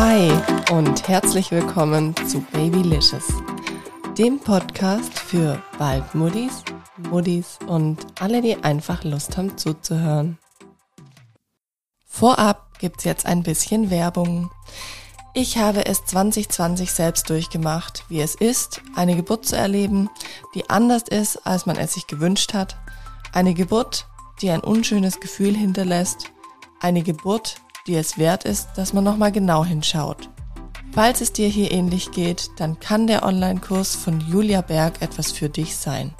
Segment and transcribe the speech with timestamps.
[0.00, 0.30] Hi
[0.70, 3.26] und herzlich willkommen zu Babylicious,
[4.16, 6.62] dem Podcast für Waldmuddis,
[7.10, 10.38] Muddis und alle, die einfach Lust haben zuzuhören.
[12.06, 14.52] Vorab gibt's jetzt ein bisschen Werbung.
[15.34, 20.08] Ich habe es 2020 selbst durchgemacht, wie es ist, eine Geburt zu erleben,
[20.54, 22.76] die anders ist, als man es sich gewünscht hat.
[23.32, 24.06] Eine Geburt,
[24.42, 26.30] die ein unschönes Gefühl hinterlässt.
[26.78, 27.56] Eine Geburt,
[27.88, 30.28] die es wert ist, dass man nochmal genau hinschaut.
[30.92, 35.48] Falls es dir hier ähnlich geht, dann kann der Online-Kurs von Julia Berg etwas für
[35.48, 36.14] dich sein.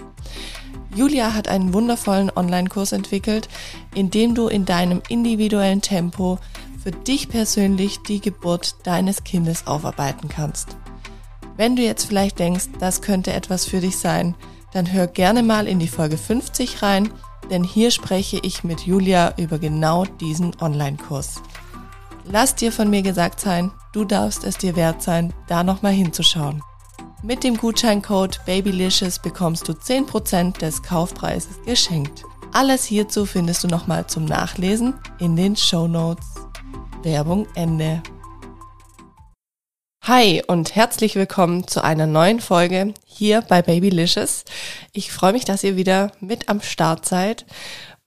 [0.95, 3.49] Julia hat einen wundervollen Online-Kurs entwickelt,
[3.95, 6.39] in dem du in deinem individuellen Tempo
[6.83, 10.77] für dich persönlich die Geburt deines Kindes aufarbeiten kannst.
[11.57, 14.35] Wenn du jetzt vielleicht denkst, das könnte etwas für dich sein,
[14.73, 17.11] dann hör gerne mal in die Folge 50 rein,
[17.51, 21.43] denn hier spreche ich mit Julia über genau diesen Online-Kurs.
[22.31, 26.63] Lass dir von mir gesagt sein, du darfst es dir wert sein, da nochmal hinzuschauen.
[27.23, 32.25] Mit dem Gutscheincode Babylicious bekommst du 10% des Kaufpreises geschenkt.
[32.53, 36.27] Alles hierzu findest du nochmal zum Nachlesen in den Show Notes.
[37.03, 38.03] Werbung Ende.
[40.03, 44.45] Hi und herzlich willkommen zu einer neuen Folge hier bei Babylicious.
[44.93, 47.47] Ich freue mich, dass ihr wieder mit am Start seid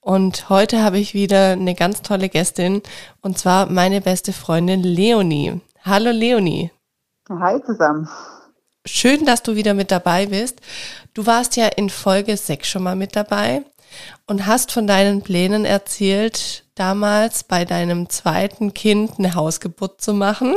[0.02, 2.82] und heute habe ich wieder eine ganz tolle Gästin
[3.22, 5.60] und zwar meine beste Freundin Leonie.
[5.84, 6.70] Hallo Leonie.
[7.30, 8.08] Hi zusammen.
[8.84, 10.60] Schön, dass du wieder mit dabei bist.
[11.14, 13.62] Du warst ja in Folge 6 schon mal mit dabei
[14.26, 20.56] und hast von deinen Plänen erzählt, damals bei deinem zweiten Kind eine Hausgeburt zu machen.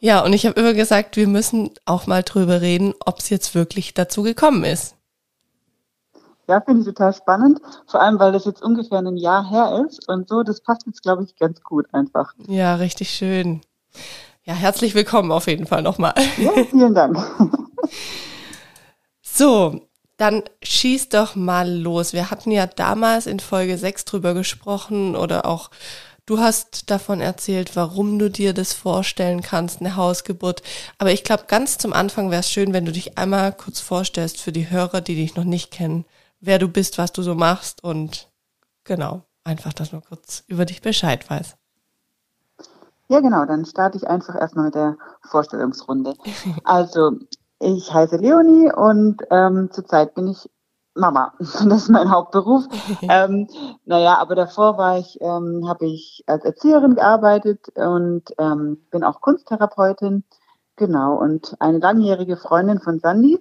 [0.00, 3.54] Ja, und ich habe immer gesagt, wir müssen auch mal drüber reden, ob es jetzt
[3.54, 4.93] wirklich dazu gekommen ist.
[6.46, 7.60] Ja, finde ich total spannend.
[7.86, 11.02] Vor allem, weil das jetzt ungefähr ein Jahr her ist und so, das passt jetzt,
[11.02, 12.34] glaube ich, ganz gut einfach.
[12.46, 13.62] Ja, richtig schön.
[14.44, 16.12] Ja, herzlich willkommen auf jeden Fall nochmal.
[16.36, 17.18] Ja, vielen Dank.
[19.22, 19.80] so,
[20.18, 22.12] dann schieß doch mal los.
[22.12, 25.70] Wir hatten ja damals in Folge 6 drüber gesprochen oder auch
[26.26, 30.62] du hast davon erzählt, warum du dir das vorstellen kannst, eine Hausgeburt.
[30.98, 34.42] Aber ich glaube, ganz zum Anfang wäre es schön, wenn du dich einmal kurz vorstellst
[34.42, 36.04] für die Hörer, die dich noch nicht kennen
[36.46, 38.28] wer du bist, was du so machst und
[38.84, 41.56] genau, einfach, dass man kurz über dich Bescheid weiß.
[43.08, 46.14] Ja, genau, dann starte ich einfach erstmal mit der Vorstellungsrunde.
[46.64, 47.12] Also,
[47.60, 50.48] ich heiße Leonie und ähm, zurzeit bin ich
[50.94, 51.32] Mama.
[51.38, 52.64] Das ist mein Hauptberuf.
[53.02, 53.48] ähm,
[53.84, 59.20] naja, aber davor war ich, ähm, habe ich als Erzieherin gearbeitet und ähm, bin auch
[59.20, 60.24] Kunsttherapeutin.
[60.76, 63.38] Genau, und eine langjährige Freundin von Sandy.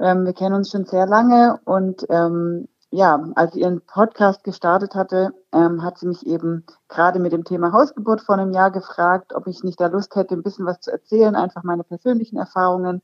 [0.00, 4.94] Ähm, wir kennen uns schon sehr lange und ähm, ja, als sie ihren Podcast gestartet
[4.94, 9.32] hatte, ähm, hat sie mich eben gerade mit dem Thema Hausgeburt vor einem Jahr gefragt,
[9.34, 13.02] ob ich nicht da Lust hätte, ein bisschen was zu erzählen, einfach meine persönlichen Erfahrungen.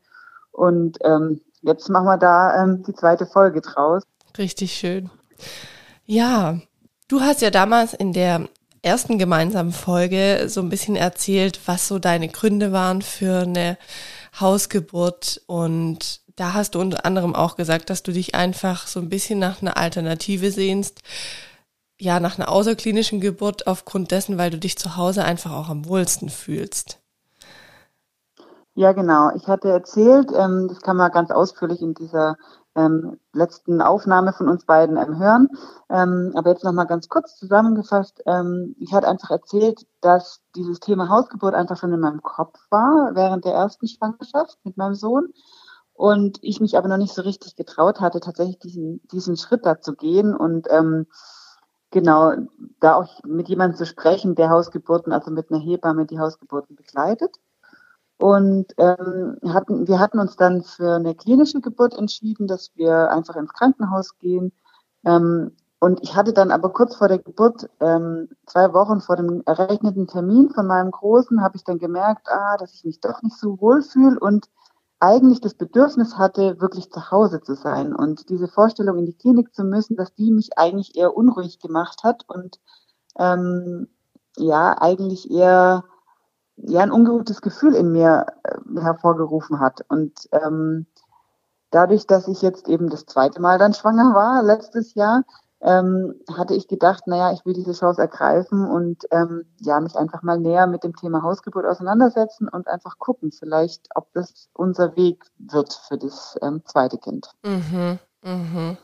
[0.53, 4.05] Und ähm, jetzt machen wir da ähm, die zweite Folge draus.
[4.39, 5.11] Richtig schön.
[6.07, 6.61] Ja,
[7.09, 8.49] du hast ja damals in der
[8.83, 13.77] ersten gemeinsamen Folge so ein bisschen erzählt, was so deine Gründe waren für eine
[14.39, 19.11] Hausgeburt und da hast du unter anderem auch gesagt, dass du dich einfach so ein
[19.11, 21.03] bisschen nach einer Alternative sehnst,
[22.01, 25.87] ja, nach einer außerklinischen Geburt aufgrund dessen, weil du dich zu Hause einfach auch am
[25.87, 26.99] wohlsten fühlst.
[28.75, 29.31] Ja, genau.
[29.37, 32.37] Ich hatte erzählt, ähm, das kann man ganz ausführlich in dieser
[32.75, 35.49] ähm, letzten Aufnahme von uns beiden ähm, hören.
[35.91, 38.23] Ähm, aber jetzt nochmal ganz kurz zusammengefasst.
[38.25, 43.11] Ähm, ich hatte einfach erzählt, dass dieses Thema Hausgeburt einfach schon in meinem Kopf war
[43.13, 45.35] während der ersten Schwangerschaft mit meinem Sohn
[46.01, 49.83] und ich mich aber noch nicht so richtig getraut hatte, tatsächlich diesen, diesen Schritt da
[49.83, 51.07] zu gehen und ähm,
[51.91, 52.33] genau,
[52.81, 57.37] da auch mit jemandem zu sprechen, der Hausgeburten, also mit einer Hebamme, die Hausgeburten begleitet.
[58.17, 63.37] Und ähm, hatten, wir hatten uns dann für eine klinische Geburt entschieden, dass wir einfach
[63.37, 64.53] ins Krankenhaus gehen.
[65.05, 69.43] Ähm, und ich hatte dann aber kurz vor der Geburt, ähm, zwei Wochen vor dem
[69.45, 73.37] errechneten Termin von meinem Großen, habe ich dann gemerkt, ah, dass ich mich doch nicht
[73.37, 74.49] so wohl fühle und
[75.01, 77.95] eigentlich das Bedürfnis hatte, wirklich zu Hause zu sein.
[77.95, 82.05] Und diese Vorstellung, in die Klinik zu müssen, dass die mich eigentlich eher unruhig gemacht
[82.05, 82.61] hat und
[83.19, 83.89] ähm,
[84.37, 85.85] ja, eigentlich eher
[86.57, 89.85] ja, ein ungutes Gefühl in mir äh, hervorgerufen hat.
[89.89, 90.87] Und ähm,
[91.71, 95.25] dadurch, dass ich jetzt eben das zweite Mal dann schwanger war, letztes Jahr,
[95.63, 100.23] ähm, hatte ich gedacht, naja, ich will diese Chance ergreifen und ähm, ja, mich einfach
[100.23, 105.25] mal näher mit dem Thema Hausgeburt auseinandersetzen und einfach gucken, vielleicht, ob das unser Weg
[105.39, 107.31] wird für das ähm, zweite Kind.
[107.43, 108.77] Mhm, mhm.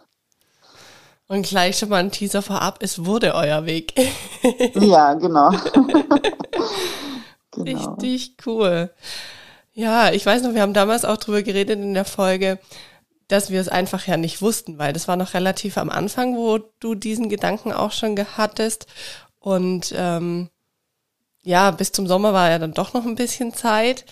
[1.28, 3.94] Und gleich schon mal ein Teaser vorab, es wurde euer Weg.
[4.74, 5.50] ja, genau.
[7.56, 7.94] Genau.
[7.94, 8.90] Richtig cool.
[9.72, 12.58] Ja, ich weiß noch, wir haben damals auch drüber geredet in der Folge,
[13.28, 16.58] dass wir es einfach ja nicht wussten, weil das war noch relativ am Anfang, wo
[16.80, 18.86] du diesen Gedanken auch schon hattest.
[19.40, 20.48] Und ähm,
[21.42, 24.04] ja, bis zum Sommer war ja dann doch noch ein bisschen Zeit.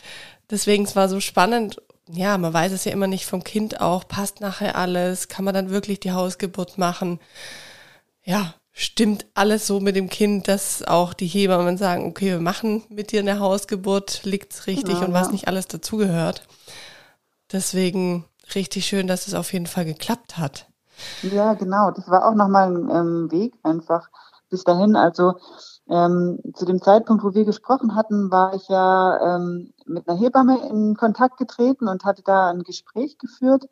[0.50, 1.81] Deswegen es war so spannend.
[2.08, 4.06] Ja, man weiß es ja immer nicht vom Kind auch.
[4.06, 5.28] Passt nachher alles?
[5.28, 7.19] Kann man dann wirklich die Hausgeburt machen?
[8.25, 12.82] Ja, stimmt alles so mit dem Kind, dass auch die Hebammen sagen, okay, wir machen
[12.88, 16.46] mit dir eine Hausgeburt, liegt's richtig ja, und was nicht alles dazugehört.
[17.52, 18.25] Deswegen
[18.55, 20.67] richtig schön, dass es auf jeden Fall geklappt hat.
[21.23, 21.91] Ja, genau.
[21.91, 24.08] Das war auch nochmal ein ähm, Weg einfach
[24.50, 24.96] bis dahin.
[24.96, 25.35] Also
[25.88, 30.69] ähm, zu dem Zeitpunkt, wo wir gesprochen hatten, war ich ja ähm, mit einer Hebamme
[30.69, 33.69] in Kontakt getreten und hatte da ein Gespräch geführt.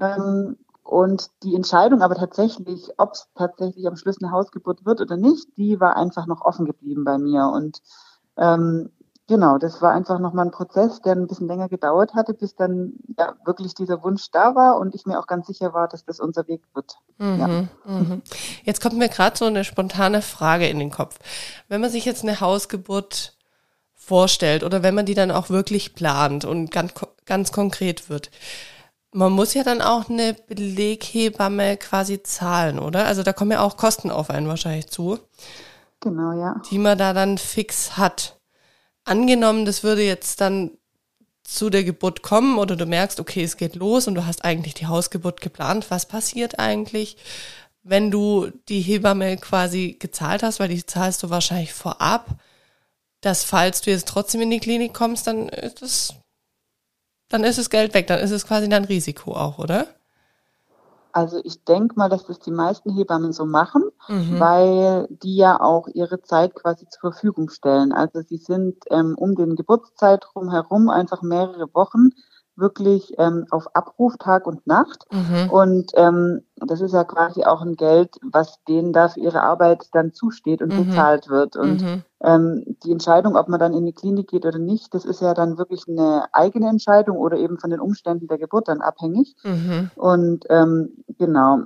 [0.00, 5.16] Ähm, und die Entscheidung aber tatsächlich, ob es tatsächlich am Schluss eine Hausgeburt wird oder
[5.16, 7.46] nicht, die war einfach noch offen geblieben bei mir.
[7.46, 7.80] Und
[8.36, 8.90] ähm,
[9.30, 12.94] genau, das war einfach nochmal ein Prozess, der ein bisschen länger gedauert hatte, bis dann
[13.16, 16.18] ja, wirklich dieser Wunsch da war und ich mir auch ganz sicher war, dass das
[16.18, 16.96] unser Weg wird.
[17.18, 17.48] Mhm, ja.
[17.84, 18.22] mhm.
[18.64, 21.18] Jetzt kommt mir gerade so eine spontane Frage in den Kopf.
[21.68, 23.36] Wenn man sich jetzt eine Hausgeburt
[23.94, 26.92] vorstellt oder wenn man die dann auch wirklich plant und ganz,
[27.24, 28.30] ganz konkret wird,
[29.12, 33.06] man muss ja dann auch eine Beleghebamme quasi zahlen, oder?
[33.06, 35.20] Also da kommen ja auch Kosten auf einen wahrscheinlich zu.
[36.00, 36.60] Genau, ja.
[36.68, 38.39] Die man da dann fix hat
[39.04, 40.72] angenommen, das würde jetzt dann
[41.42, 44.74] zu der Geburt kommen oder du merkst, okay, es geht los und du hast eigentlich
[44.74, 45.90] die Hausgeburt geplant.
[45.90, 47.16] Was passiert eigentlich,
[47.82, 52.36] wenn du die Hebamme quasi gezahlt hast, weil die zahlst du wahrscheinlich vorab,
[53.20, 56.14] dass falls du jetzt trotzdem in die Klinik kommst, dann ist es,
[57.28, 59.88] dann ist das Geld weg, dann ist es quasi dein Risiko auch, oder?
[61.12, 64.40] Also ich denke mal, dass das die meisten Hebammen so machen, mhm.
[64.40, 67.92] weil die ja auch ihre Zeit quasi zur Verfügung stellen.
[67.92, 72.10] Also sie sind ähm, um den Geburtszeitraum herum einfach mehrere Wochen
[72.56, 75.06] wirklich ähm, auf Abruf Tag und Nacht.
[75.10, 75.50] Mhm.
[75.50, 79.88] Und ähm, das ist ja quasi auch ein Geld, was denen da für ihre Arbeit
[79.92, 80.86] dann zusteht und mhm.
[80.86, 81.56] bezahlt wird.
[81.56, 82.02] Und mhm.
[82.22, 85.34] ähm, die Entscheidung, ob man dann in die Klinik geht oder nicht, das ist ja
[85.34, 89.34] dann wirklich eine eigene Entscheidung oder eben von den Umständen der Geburt dann abhängig.
[89.42, 89.90] Mhm.
[89.96, 91.60] Und ähm, genau.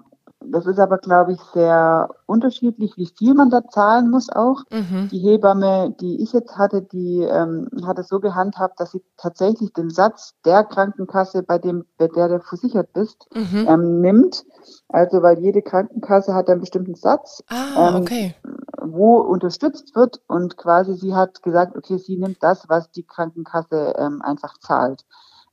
[0.51, 4.63] Das ist aber, glaube ich, sehr unterschiedlich, wie viel man da zahlen muss auch.
[4.71, 5.09] Mhm.
[5.11, 9.73] Die Hebamme, die ich jetzt hatte, die ähm, hat es so gehandhabt, dass sie tatsächlich
[9.73, 13.67] den Satz der Krankenkasse, bei dem bei der du versichert bist, mhm.
[13.69, 14.45] ähm, nimmt.
[14.89, 18.35] Also weil jede Krankenkasse hat einen bestimmten Satz, ah, ähm, okay.
[18.83, 23.95] wo unterstützt wird und quasi sie hat gesagt, okay, sie nimmt das, was die Krankenkasse
[23.99, 25.05] ähm, einfach zahlt.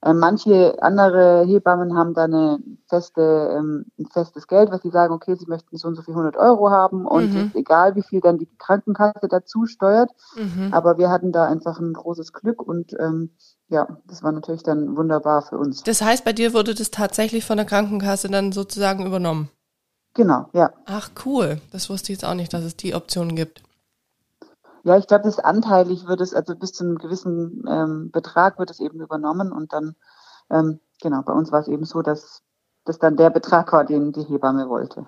[0.04, 5.14] Ähm, manche andere Hebammen haben da eine feste, ähm, ein festes Geld, was sie sagen,
[5.14, 7.48] okay, sie möchten so und so viel 100 Euro haben und mhm.
[7.48, 10.10] ist egal, wie viel dann die Krankenkasse dazu steuert.
[10.36, 10.74] Mhm.
[10.74, 13.32] Aber wir hatten da einfach ein großes Glück und ähm,
[13.70, 15.84] ja, das war natürlich dann wunderbar für uns.
[15.84, 19.50] Das heißt, bei dir wurde das tatsächlich von der Krankenkasse dann sozusagen übernommen?
[20.14, 20.72] Genau, ja.
[20.88, 23.62] Ach cool, das wusste ich jetzt auch nicht, dass es die Option gibt.
[24.84, 28.72] Ja, ich glaube, das anteilig wird es, also bis zu einem gewissen ähm, Betrag wird
[28.72, 29.96] es eben übernommen und dann,
[30.50, 32.42] ähm, genau, bei uns war es eben so, dass
[32.86, 35.06] das dann der Betrag war, den die Hebamme wollte.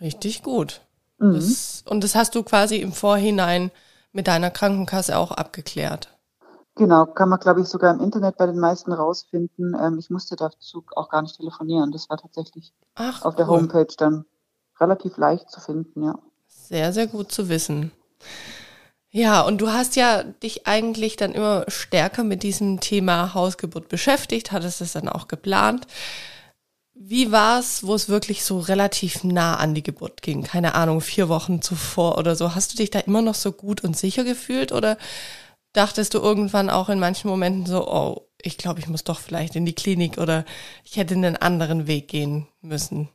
[0.00, 0.80] Richtig gut.
[1.18, 1.34] Mhm.
[1.34, 3.70] Das, und das hast du quasi im Vorhinein
[4.12, 6.16] mit deiner Krankenkasse auch abgeklärt.
[6.76, 9.76] Genau, kann man, glaube ich, sogar im Internet bei den meisten rausfinden.
[9.78, 11.92] Ähm, ich musste dazu auch gar nicht telefonieren.
[11.92, 13.36] Das war tatsächlich Ach, auf cool.
[13.36, 14.24] der Homepage dann
[14.80, 16.18] relativ leicht zu finden, ja.
[16.46, 17.92] Sehr, sehr gut zu wissen.
[19.12, 24.52] Ja, und du hast ja dich eigentlich dann immer stärker mit diesem Thema Hausgeburt beschäftigt,
[24.52, 25.86] hattest es dann auch geplant.
[26.94, 30.42] Wie war es, wo es wirklich so relativ nah an die Geburt ging?
[30.44, 32.54] Keine Ahnung, vier Wochen zuvor oder so.
[32.54, 34.96] Hast du dich da immer noch so gut und sicher gefühlt oder
[35.72, 39.56] dachtest du irgendwann auch in manchen Momenten so, oh, ich glaube, ich muss doch vielleicht
[39.56, 40.44] in die Klinik oder
[40.84, 43.08] ich hätte einen anderen Weg gehen müssen?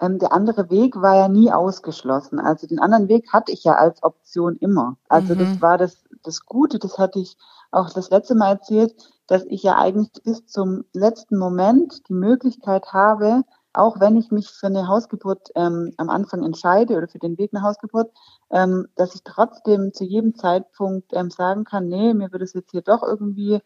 [0.00, 2.38] Ähm, der andere Weg war ja nie ausgeschlossen.
[2.38, 4.96] Also den anderen Weg hatte ich ja als Option immer.
[5.08, 5.38] Also mhm.
[5.38, 7.36] das war das, das Gute, das hatte ich
[7.70, 8.94] auch das letzte Mal erzählt,
[9.26, 13.42] dass ich ja eigentlich bis zum letzten Moment die Möglichkeit habe,
[13.74, 17.52] auch wenn ich mich für eine Hausgeburt ähm, am Anfang entscheide oder für den Weg
[17.52, 18.10] nach Hausgeburt,
[18.50, 22.70] ähm, dass ich trotzdem zu jedem Zeitpunkt ähm, sagen kann, nee, mir wird es jetzt
[22.70, 23.60] hier doch irgendwie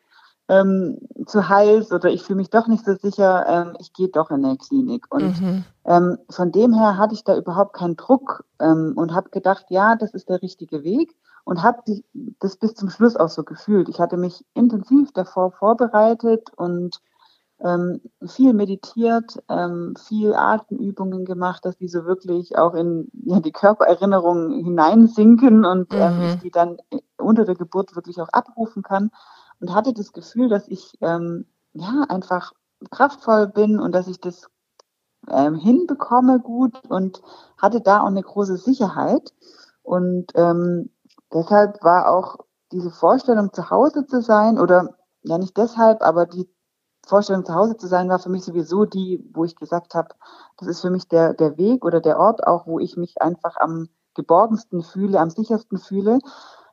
[0.49, 4.30] ähm, zu heiß oder ich fühle mich doch nicht so sicher, ähm, ich gehe doch
[4.30, 5.06] in der Klinik.
[5.11, 5.64] Und mhm.
[5.84, 9.96] ähm, von dem her hatte ich da überhaupt keinen Druck ähm, und habe gedacht, ja,
[9.96, 11.82] das ist der richtige Weg und habe
[12.40, 13.88] das bis zum Schluss auch so gefühlt.
[13.88, 17.00] Ich hatte mich intensiv davor vorbereitet und
[17.64, 23.52] ähm, viel meditiert, ähm, viel Atemübungen gemacht, dass die so wirklich auch in ja, die
[23.52, 26.22] Körpererinnerung hineinsinken und mhm.
[26.34, 26.78] ich die dann
[27.18, 29.11] unter der Geburt wirklich auch abrufen kann.
[29.62, 32.52] Und hatte das Gefühl, dass ich ähm, ja einfach
[32.90, 34.49] kraftvoll bin und dass ich das
[35.31, 37.23] ähm, hinbekomme gut und
[37.59, 39.33] hatte da auch eine große Sicherheit.
[39.85, 40.90] Und ähm,
[41.33, 42.38] deshalb war auch
[42.73, 46.50] diese Vorstellung, zu Hause zu sein, oder ja nicht deshalb, aber die
[47.07, 50.09] Vorstellung, zu Hause zu sein, war für mich sowieso die, wo ich gesagt habe,
[50.57, 53.57] das ist für mich der, der Weg oder der Ort auch, wo ich mich einfach
[53.59, 56.19] am geborgensten fühle, am sichersten fühle.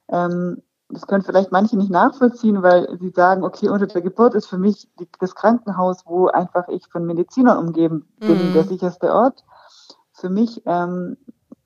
[0.08, 4.48] Ähm, das können vielleicht manche nicht nachvollziehen, weil sie sagen, okay, unter der Geburt ist
[4.48, 8.53] für mich das Krankenhaus, wo einfach ich von Medizinern umgeben bin, mhm.
[8.53, 9.43] der sicherste Ort.
[10.13, 11.17] Für mich ähm,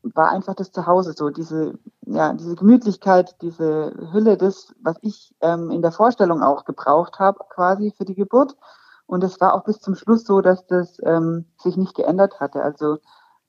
[0.03, 5.72] war einfach das Zuhause so, diese, ja, diese Gemütlichkeit, diese Hülle, das, was ich ähm,
[5.72, 8.58] in der Vorstellung auch gebraucht habe, quasi für die Geburt.
[9.06, 12.62] Und es war auch bis zum Schluss so, dass das ähm, sich nicht geändert hatte.
[12.62, 12.98] Also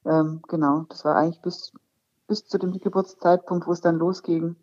[0.04, 1.72] ähm, genau, das war eigentlich bis,
[2.28, 4.56] bis zu dem Geburtszeitpunkt, wo es dann losging,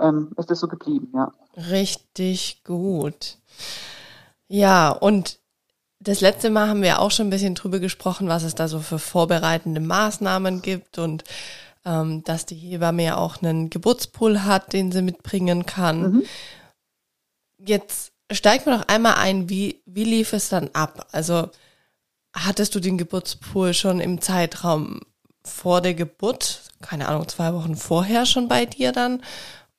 [0.00, 1.32] ähm, ist das so geblieben, ja.
[1.56, 3.38] Richtig gut.
[4.48, 5.38] Ja, und
[6.00, 8.80] das letzte Mal haben wir auch schon ein bisschen drüber gesprochen, was es da so
[8.80, 11.24] für vorbereitende Maßnahmen gibt und
[11.84, 16.12] ähm, dass die Hebamme ja auch einen Geburtspool hat, den sie mitbringen kann.
[16.12, 16.22] Mhm.
[17.58, 21.06] Jetzt steig mir doch einmal ein, wie, wie lief es dann ab?
[21.12, 21.50] Also
[22.34, 25.00] hattest du den Geburtspool schon im Zeitraum
[25.44, 29.22] vor der Geburt, keine Ahnung, zwei Wochen vorher schon bei dir dann?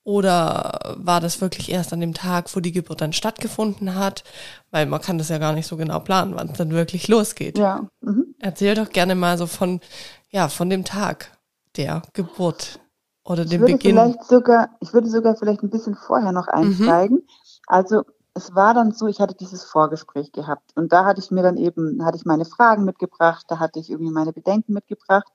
[0.06, 4.24] Oder war das wirklich erst an dem Tag, wo die Geburt dann stattgefunden hat?
[4.70, 7.58] Weil man kann das ja gar nicht so genau planen, wann es dann wirklich losgeht.
[7.58, 7.88] Ja.
[8.02, 8.36] Mhm.
[8.40, 9.82] Erzähl doch gerne mal so von,
[10.30, 11.32] ja, von dem Tag
[11.76, 12.80] der Geburt
[13.24, 13.96] oder dem ich würde Beginn.
[13.96, 16.54] Vielleicht sogar, ich würde sogar vielleicht ein bisschen vorher noch mhm.
[16.54, 17.18] einsteigen.
[17.18, 17.28] Mhm.
[17.66, 18.04] Also
[18.36, 21.58] es war dann so, ich hatte dieses Vorgespräch gehabt und da hatte ich mir dann
[21.58, 25.32] eben, hatte ich meine Fragen mitgebracht, da hatte ich irgendwie meine Bedenken mitgebracht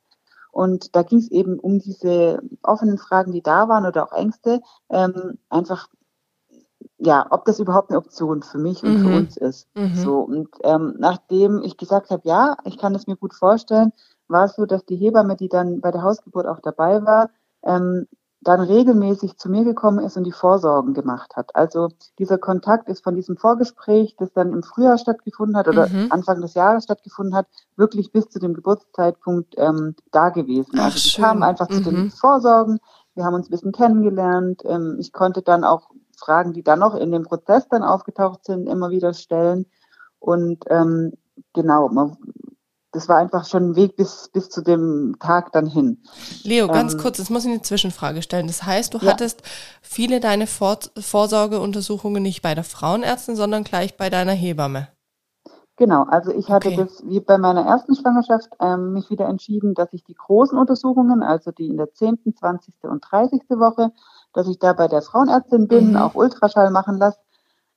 [0.60, 4.60] und da ging es eben um diese offenen Fragen, die da waren oder auch Ängste,
[4.90, 5.88] ähm, einfach
[6.98, 9.06] ja, ob das überhaupt eine Option für mich und mhm.
[9.06, 9.68] für uns ist.
[9.74, 9.94] Mhm.
[9.94, 13.94] So und ähm, nachdem ich gesagt habe, ja, ich kann es mir gut vorstellen,
[14.28, 17.30] war es so, dass die Hebamme, die dann bei der Hausgeburt auch dabei war,
[17.62, 18.06] ähm,
[18.42, 21.54] dann regelmäßig zu mir gekommen ist und die Vorsorgen gemacht hat.
[21.54, 26.06] Also dieser Kontakt ist von diesem Vorgespräch, das dann im Frühjahr stattgefunden hat oder mhm.
[26.11, 30.73] Anfang des Jahres stattgefunden hat, wirklich bis zu dem Geburtszeitpunkt ähm, da gewesen.
[30.78, 31.25] Ach, also die schön.
[31.25, 31.75] kamen einfach mhm.
[31.75, 32.11] zu den mhm.
[32.11, 32.80] Vorsorgen,
[33.14, 34.62] wir haben uns ein bisschen kennengelernt.
[34.64, 38.66] Ähm, ich konnte dann auch Fragen, die dann noch in dem Prozess dann aufgetaucht sind,
[38.66, 39.66] immer wieder stellen.
[40.18, 41.12] Und ähm,
[41.52, 42.16] genau, man
[42.92, 46.02] das war einfach schon ein Weg bis, bis zu dem Tag dann hin.
[46.42, 48.49] Leo, ganz ähm, kurz, jetzt muss ich eine Zwischenfrage stellen.
[48.49, 49.12] Das heißt, du ja.
[49.12, 49.42] hattest
[49.80, 54.88] viele deine Vor Vorsorgeuntersuchungen nicht bei der Frauenärztin, sondern gleich bei deiner Hebamme.
[55.76, 56.76] Genau, also ich hatte okay.
[56.76, 61.23] das wie bei meiner ersten Schwangerschaft ähm, mich wieder entschieden, dass ich die großen Untersuchungen,
[61.23, 62.75] also die in der 10., 20.
[62.82, 63.40] und 30.
[63.50, 63.90] Woche,
[64.35, 65.97] dass ich da bei der Frauenärztin bin, mhm.
[65.97, 67.18] auch Ultraschall machen lasse.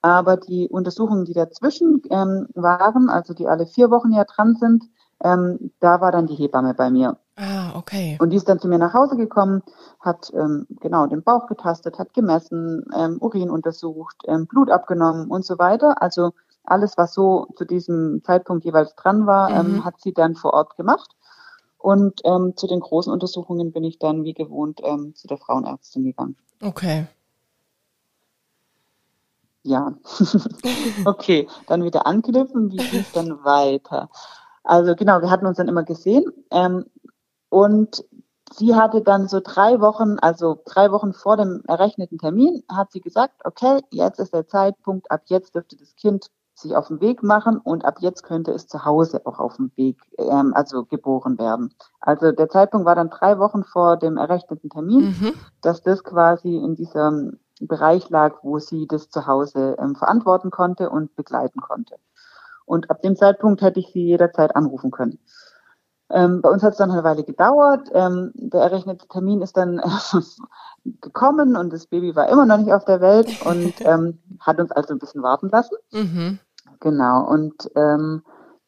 [0.01, 4.83] Aber die Untersuchungen, die dazwischen ähm, waren, also die alle vier Wochen ja dran sind,
[5.23, 7.17] ähm, da war dann die Hebamme bei mir.
[7.35, 8.17] Ah, okay.
[8.21, 9.63] Und die ist dann zu mir nach Hause gekommen,
[9.99, 15.43] hat ähm, genau den Bauch getastet, hat gemessen, ähm, Urin untersucht, ähm, Blut abgenommen und
[15.43, 16.01] so weiter.
[16.01, 19.85] Also alles, was so zu diesem Zeitpunkt jeweils dran war, ähm, mhm.
[19.85, 21.15] hat sie dann vor Ort gemacht.
[21.77, 26.03] Und ähm, zu den großen Untersuchungen bin ich dann wie gewohnt ähm, zu der Frauenärztin
[26.03, 26.37] gegangen.
[26.61, 27.07] Okay.
[29.63, 29.93] Ja.
[31.05, 32.71] okay, dann wieder anknüpfen.
[32.71, 34.09] Wie geht es dann weiter?
[34.63, 36.25] Also genau, wir hatten uns dann immer gesehen.
[36.51, 36.85] Ähm,
[37.49, 38.03] und
[38.51, 43.01] sie hatte dann so drei Wochen, also drei Wochen vor dem errechneten Termin, hat sie
[43.01, 47.23] gesagt, okay, jetzt ist der Zeitpunkt, ab jetzt dürfte das Kind sich auf den Weg
[47.23, 51.37] machen und ab jetzt könnte es zu Hause auch auf dem Weg, ähm, also geboren
[51.39, 51.73] werden.
[51.99, 55.33] Also der Zeitpunkt war dann drei Wochen vor dem errechneten Termin, mhm.
[55.61, 60.89] dass das quasi in diesem Bereich lag, wo sie das zu Hause ähm, verantworten konnte
[60.89, 61.95] und begleiten konnte.
[62.65, 65.19] Und ab dem Zeitpunkt hätte ich sie jederzeit anrufen können.
[66.09, 67.89] Ähm, bei uns hat es dann eine Weile gedauert.
[67.93, 70.21] Ähm, der errechnete Termin ist dann äh,
[71.01, 74.71] gekommen und das Baby war immer noch nicht auf der Welt und ähm, hat uns
[74.71, 75.75] also ein bisschen warten lassen.
[75.91, 76.39] Mhm.
[76.79, 77.27] Genau.
[77.27, 78.23] Und ähm,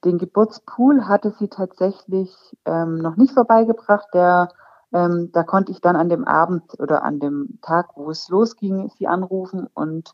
[0.05, 2.33] den Geburtspool hatte sie tatsächlich
[2.65, 4.07] ähm, noch nicht vorbeigebracht.
[4.13, 4.49] Der,
[4.93, 8.89] ähm, da konnte ich dann an dem Abend oder an dem Tag, wo es losging,
[8.97, 10.11] sie anrufen und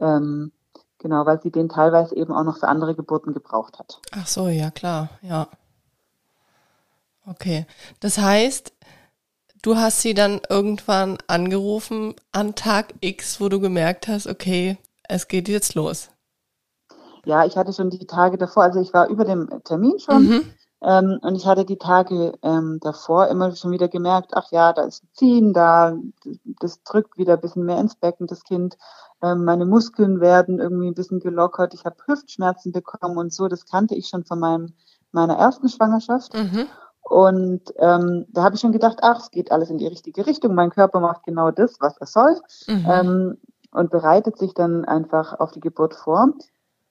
[0.00, 0.52] ähm,
[0.98, 4.00] Genau, weil sie den teilweise eben auch noch für andere Geburten gebraucht hat.
[4.12, 5.46] Ach so, ja klar, ja.
[7.26, 7.66] Okay.
[8.00, 8.72] Das heißt,
[9.62, 15.28] du hast sie dann irgendwann angerufen an Tag X, wo du gemerkt hast, okay, es
[15.28, 16.10] geht jetzt los.
[17.24, 20.54] Ja, ich hatte schon die Tage davor, also ich war über dem Termin schon mhm.
[20.82, 24.82] ähm, und ich hatte die Tage ähm, davor immer schon wieder gemerkt, ach ja, da
[24.82, 25.94] ist ein Ziehen, da
[26.60, 28.78] das drückt wieder ein bisschen mehr ins Becken, das Kind.
[29.22, 33.48] Ähm, meine Muskeln werden irgendwie ein bisschen gelockert, ich habe Hüftschmerzen bekommen und so.
[33.48, 34.74] Das kannte ich schon von meinem,
[35.12, 36.34] meiner ersten Schwangerschaft.
[36.34, 36.66] Mhm.
[37.02, 40.54] Und ähm, da habe ich schon gedacht, ach, es geht alles in die richtige Richtung.
[40.54, 42.86] Mein Körper macht genau das, was er soll mhm.
[42.88, 43.38] ähm,
[43.72, 46.34] und bereitet sich dann einfach auf die Geburt vor.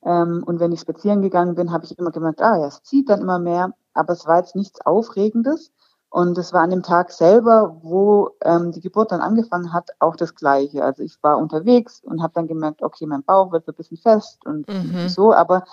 [0.04, 3.10] Ähm, und wenn ich spazieren gegangen bin, habe ich immer gemerkt, ah ja, es zieht
[3.10, 5.72] dann immer mehr, aber es war jetzt nichts Aufregendes.
[6.10, 10.16] Und es war an dem Tag selber, wo ähm, die Geburt dann angefangen hat, auch
[10.16, 10.84] das Gleiche.
[10.84, 13.98] Also ich war unterwegs und habe dann gemerkt, okay, mein Bauch wird so ein bisschen
[13.98, 15.10] fest und mhm.
[15.10, 15.66] so, aber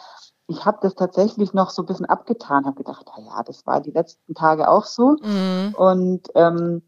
[0.46, 3.80] ich habe das tatsächlich noch so ein bisschen abgetan, habe gedacht, na ja, das war
[3.80, 5.16] die letzten Tage auch so.
[5.22, 5.74] Mhm.
[5.76, 6.82] Und ähm,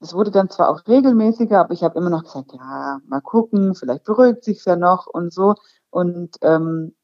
[0.00, 3.74] es wurde dann zwar auch regelmäßiger, aber ich habe immer noch gesagt, ja, mal gucken,
[3.74, 5.54] vielleicht beruhigt sich's ja noch und so.
[5.90, 6.94] Und ähm,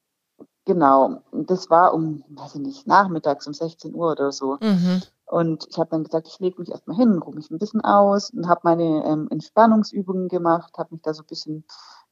[0.65, 4.57] genau, das war um, weiß ich nicht, nachmittags um 16 Uhr oder so.
[4.61, 5.03] Mhm.
[5.31, 8.31] Und ich habe dann gesagt, ich lege mich erstmal hin, ruhe mich ein bisschen aus
[8.31, 11.65] und habe meine ähm, Entspannungsübungen gemacht, habe mich da so ein bisschen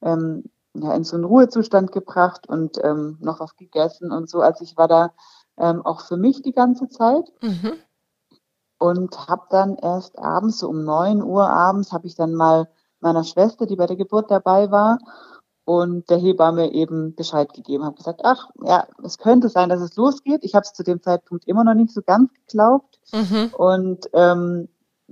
[0.03, 0.45] ähm,
[0.75, 4.41] ja, in so einen Ruhezustand gebracht und ähm, noch was gegessen und so.
[4.41, 5.13] Also ich war da
[5.57, 7.33] ähm, auch für mich die ganze Zeit.
[7.43, 7.73] Mhm.
[8.79, 12.69] Und habe dann erst abends, so um neun Uhr abends, habe ich dann mal
[13.01, 14.99] meiner Schwester, die bei der Geburt dabei war,
[15.67, 19.97] und der Hebamme eben Bescheid gegeben, habe gesagt, ach ja, es könnte sein, dass es
[19.97, 20.45] losgeht.
[20.45, 23.51] Ich habe es zu dem Zeitpunkt immer noch nicht so ganz geglaubt mhm.
[23.59, 24.69] und ähm,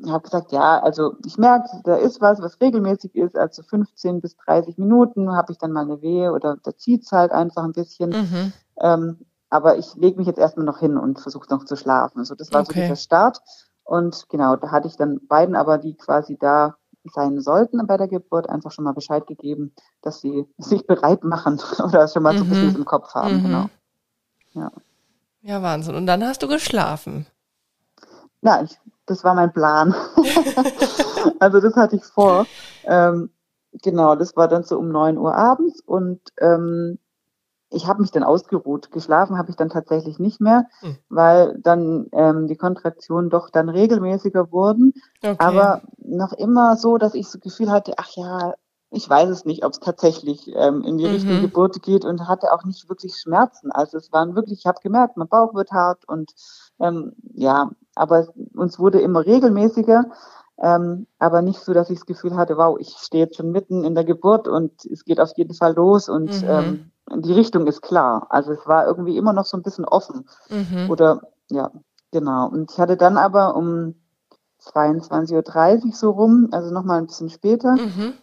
[0.06, 4.36] habe gesagt, ja, also ich merke, da ist was, was regelmäßig ist, also 15 bis
[4.36, 7.72] 30 Minuten habe ich dann mal eine Wehe oder da zieht es halt einfach ein
[7.72, 8.10] bisschen.
[8.10, 8.52] Mhm.
[8.80, 12.20] Ähm, aber ich lege mich jetzt erstmal noch hin und versuche noch zu schlafen.
[12.20, 12.74] Also das war okay.
[12.74, 13.40] so dieser Start.
[13.82, 16.76] Und genau, da hatte ich dann beiden aber, die quasi da
[17.12, 21.60] sein sollten bei der Geburt, einfach schon mal Bescheid gegeben, dass sie sich bereit machen
[21.84, 22.38] oder schon mal mhm.
[22.38, 23.38] so ein bisschen im Kopf haben.
[23.38, 23.42] Mhm.
[23.42, 23.66] Genau.
[24.52, 24.70] Ja.
[25.42, 25.96] ja, Wahnsinn.
[25.96, 27.26] Und dann hast du geschlafen.
[28.40, 29.94] Ja, ich das war mein Plan.
[31.38, 32.46] also das hatte ich vor.
[32.84, 33.30] Ähm,
[33.82, 36.98] genau, das war dann so um neun Uhr abends und ähm,
[37.74, 38.90] ich habe mich dann ausgeruht.
[38.90, 40.96] Geschlafen habe ich dann tatsächlich nicht mehr, hm.
[41.08, 44.92] weil dann ähm, die Kontraktionen doch dann regelmäßiger wurden.
[45.22, 45.36] Okay.
[45.38, 48.54] Aber noch immer so, dass ich so Gefühl hatte, ach ja,
[48.94, 51.10] ich weiß es nicht, ob es tatsächlich ähm, in die mhm.
[51.10, 53.72] Richtung Geburt geht und hatte auch nicht wirklich Schmerzen.
[53.72, 56.32] Also es waren wirklich, ich habe gemerkt, mein Bauch wird hart und
[56.80, 60.04] ähm, ja, aber uns wurde immer regelmäßiger,
[60.62, 63.84] ähm, aber nicht so, dass ich das Gefühl hatte, wow, ich stehe jetzt schon mitten
[63.84, 66.48] in der Geburt und es geht auf jeden Fall los und mhm.
[66.48, 68.26] ähm, die Richtung ist klar.
[68.30, 70.28] Also es war irgendwie immer noch so ein bisschen offen.
[70.48, 70.90] Mhm.
[70.90, 71.70] Oder ja,
[72.10, 72.48] genau.
[72.48, 73.94] Und ich hatte dann aber um
[74.62, 78.14] 22.30 Uhr so rum, also nochmal ein bisschen später, mhm.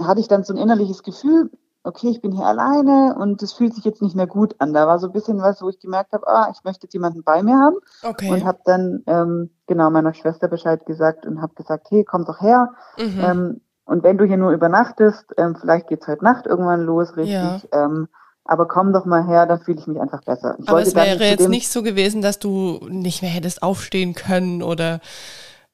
[0.00, 1.50] hatte ich dann so ein innerliches Gefühl,
[1.82, 4.74] okay, ich bin hier alleine und es fühlt sich jetzt nicht mehr gut an.
[4.74, 7.22] Da war so ein bisschen was, wo ich gemerkt habe, ah, ich möchte jetzt jemanden
[7.24, 7.76] bei mir haben.
[8.02, 8.30] Okay.
[8.30, 12.42] Und habe dann ähm, genau meiner Schwester Bescheid gesagt und habe gesagt, hey, komm doch
[12.42, 12.74] her.
[12.98, 13.20] Mhm.
[13.20, 17.34] Ähm, und wenn du hier nur übernachtest, ähm, vielleicht geht's heute Nacht irgendwann los, richtig.
[17.34, 17.60] Ja.
[17.72, 18.08] Ähm,
[18.44, 20.56] aber komm doch mal her, dann fühle ich mich einfach besser.
[20.58, 24.62] Ich aber es wäre jetzt nicht so gewesen, dass du nicht mehr hättest aufstehen können
[24.62, 25.00] oder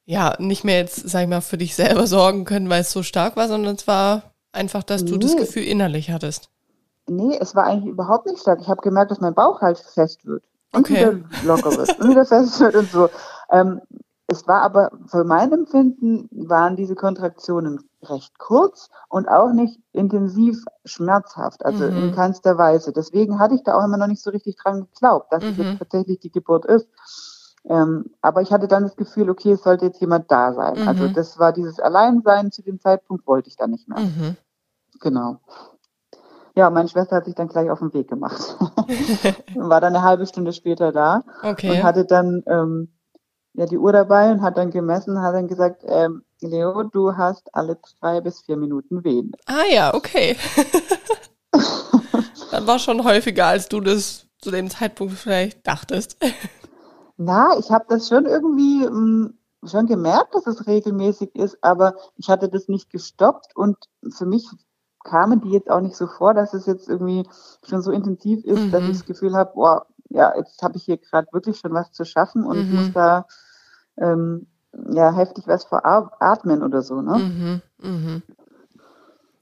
[0.05, 3.03] ja, nicht mehr jetzt, sag ich mal, für dich selber sorgen können, weil es so
[3.03, 4.23] stark war, sondern es war
[4.57, 5.19] Einfach, dass du nee.
[5.19, 6.49] das Gefühl innerlich hattest.
[7.07, 8.61] Nee, es war eigentlich überhaupt nicht stark.
[8.61, 10.43] Ich habe gemerkt, dass mein Bauch halt fest wird.
[10.73, 11.01] Und okay.
[11.01, 12.01] wieder locker wird.
[12.01, 13.11] und wieder fest wird und so.
[13.51, 13.83] Ähm,
[14.27, 20.65] es war aber für mein Empfinden waren diese Kontraktionen recht kurz und auch nicht intensiv
[20.85, 21.97] schmerzhaft, also mhm.
[21.97, 22.93] in keinster Weise.
[22.93, 25.51] Deswegen hatte ich da auch immer noch nicht so richtig dran geglaubt, dass mhm.
[25.51, 26.89] es jetzt tatsächlich die Geburt ist.
[27.69, 30.77] Ähm, aber ich hatte dann das Gefühl, okay, es sollte jetzt jemand da sein.
[30.77, 30.89] Also mhm.
[30.89, 33.99] Also das war dieses Alleinsein zu dem Zeitpunkt, wollte ich da nicht mehr.
[33.99, 34.37] Mhm.
[35.01, 35.41] Genau.
[36.55, 38.57] Ja, meine Schwester hat sich dann gleich auf den Weg gemacht.
[39.55, 41.71] war dann eine halbe Stunde später da okay.
[41.71, 42.89] und hatte dann ähm,
[43.53, 47.55] ja die Uhr dabei und hat dann gemessen, hat dann gesagt, ähm, Leo, du hast
[47.55, 49.33] alle drei bis vier Minuten Wehen.
[49.47, 50.37] Ah ja, okay.
[52.51, 56.17] dann war schon häufiger, als du das zu dem Zeitpunkt vielleicht dachtest.
[57.17, 61.95] Na, ich habe das schon irgendwie mh, hm, schon gemerkt, dass es regelmäßig ist, aber
[62.17, 63.77] ich hatte das nicht gestoppt und
[64.11, 64.47] für mich
[65.03, 67.27] kamen die jetzt auch nicht so vor, dass es jetzt irgendwie
[67.63, 68.71] schon so intensiv ist, mhm.
[68.73, 71.93] dass ich das Gefühl habe, boah, ja, jetzt habe ich hier gerade wirklich schon was
[71.93, 72.77] zu schaffen und mhm.
[72.77, 73.27] muss da
[73.99, 74.47] ähm,
[74.91, 77.19] ja heftig was veratmen oder so, ne?
[77.19, 77.63] Mhm.
[77.79, 78.23] Mhm.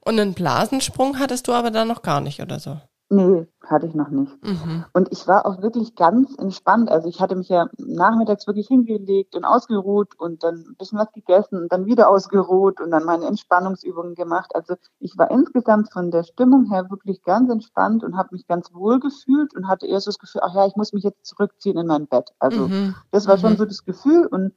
[0.05, 2.77] Und einen Blasensprung hattest du aber da noch gar nicht oder so?
[3.11, 4.33] Nee, hatte ich noch nicht.
[4.43, 4.87] Mhm.
[4.93, 6.91] Und ich war auch wirklich ganz entspannt.
[6.91, 11.13] Also ich hatte mich ja nachmittags wirklich hingelegt und ausgeruht und dann ein bisschen was
[11.13, 14.53] gegessen und dann wieder ausgeruht und dann meine Entspannungsübungen gemacht.
[14.55, 18.73] Also ich war insgesamt von der Stimmung her wirklich ganz entspannt und habe mich ganz
[18.73, 21.87] wohl gefühlt und hatte erst das Gefühl, ach ja, ich muss mich jetzt zurückziehen in
[21.87, 22.31] mein Bett.
[22.39, 22.95] Also Mhm.
[23.13, 23.41] das war Mhm.
[23.41, 24.55] schon so das Gefühl und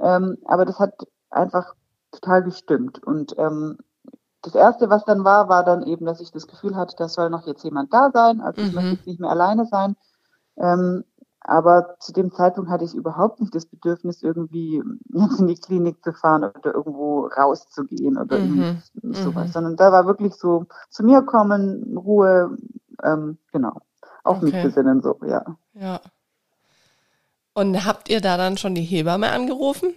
[0.00, 0.94] ähm, aber das hat
[1.30, 1.74] einfach
[2.12, 3.02] total gestimmt.
[3.04, 3.78] Und ähm,
[4.42, 7.30] das erste, was dann war, war dann eben, dass ich das Gefühl hatte, da soll
[7.30, 8.40] noch jetzt jemand da sein.
[8.40, 8.74] Also ich Mhm.
[8.74, 9.96] möchte jetzt nicht mehr alleine sein.
[10.56, 11.04] Ähm,
[11.40, 14.82] aber zu dem Zeitpunkt hatte ich überhaupt nicht das Bedürfnis, irgendwie
[15.12, 18.64] jetzt in die Klinik zu fahren oder irgendwo rauszugehen oder Mhm.
[18.94, 19.52] irgendwie sowas, Mhm.
[19.52, 22.56] sondern da war wirklich so zu mir kommen, Ruhe,
[23.02, 23.80] ähm, genau,
[24.24, 24.62] auf mich Okay.
[24.62, 25.44] besinnen, so, ja.
[25.74, 26.00] Ja.
[27.58, 29.92] Und habt ihr da dann schon die Hebamme angerufen?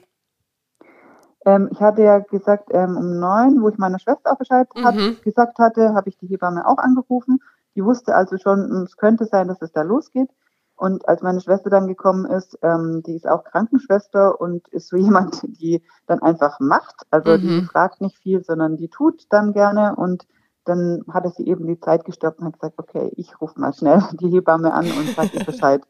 [1.46, 4.96] Ähm, ich hatte ja gesagt, ähm, um neun, wo ich meiner Schwester auch Bescheid hat,
[4.96, 5.18] Mhm.
[5.22, 7.40] gesagt hatte, habe ich die Hebamme auch angerufen.
[7.76, 10.30] Die wusste also schon, es könnte sein, dass es da losgeht.
[10.76, 14.98] Und als meine Schwester dann gekommen ist, ähm, die ist auch Krankenschwester und ist so
[14.98, 17.04] jemand, die dann einfach macht.
[17.12, 17.68] Also die Mhm.
[17.72, 19.96] fragt nicht viel, sondern die tut dann gerne.
[19.96, 20.28] Und
[20.66, 24.02] dann hatte sie eben die Zeit gestoppt und hat gesagt, okay, ich rufe mal schnell
[24.20, 25.84] die Hebamme an und sage ihr Bescheid,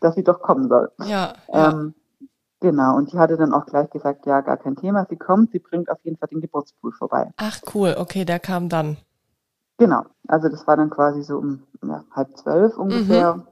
[0.00, 0.90] dass sie doch kommen soll.
[1.04, 1.70] Ja, ja.
[1.70, 1.94] Ähm,
[2.60, 5.58] genau, und die hatte dann auch gleich gesagt, ja, gar kein Thema, sie kommt, sie
[5.58, 7.32] bringt auf jeden Fall den Geburtspool vorbei.
[7.36, 8.96] Ach cool, okay, der kam dann.
[9.78, 13.46] Genau, also das war dann quasi so um ja, halb zwölf ungefähr,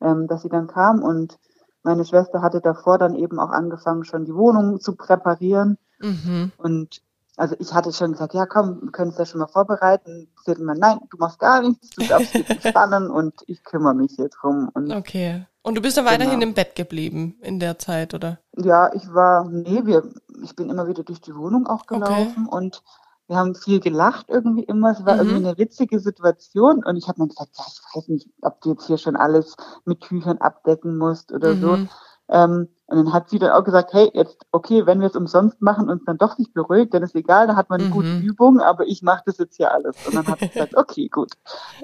[0.00, 1.38] ähm, dass sie dann kam und
[1.82, 6.52] meine Schwester hatte davor dann eben auch angefangen, schon die Wohnung zu präparieren Mhm.
[6.58, 7.02] und
[7.38, 10.30] also ich hatte schon gesagt, ja komm, wir können es ja schon mal vorbereiten.
[10.44, 13.94] Sie hat immer, nein, du machst gar nichts, du darfst dich entspannen und ich kümmere
[13.94, 14.70] mich hier drum.
[14.74, 15.46] Und Okay.
[15.62, 16.42] Und du bist dann weiterhin Genau.
[16.42, 18.40] im Bett geblieben in der Zeit, oder?
[18.56, 20.02] Ja, ich war, nee, wir,
[20.42, 21.96] ich bin immer wieder durch die Wohnung auch Okay.
[21.98, 22.82] gelaufen und
[23.28, 24.90] wir haben viel gelacht irgendwie immer.
[24.90, 25.18] Es war Mhm.
[25.18, 28.70] irgendwie eine witzige Situation und ich habe mir gesagt, ja, ich weiß nicht, ob du
[28.70, 31.78] jetzt hier schon alles mit Tüchern abdecken musst oder so.
[32.28, 35.60] Ähm, und dann hat sie dann auch gesagt, hey, jetzt, okay, wenn wir es umsonst
[35.60, 38.24] machen und dann doch nicht beruhigt, dann ist egal, da hat man eine gute Mhm.
[38.24, 40.02] Übung, aber ich mache das jetzt hier alles.
[40.04, 41.32] Und dann hat sie gesagt, okay, gut,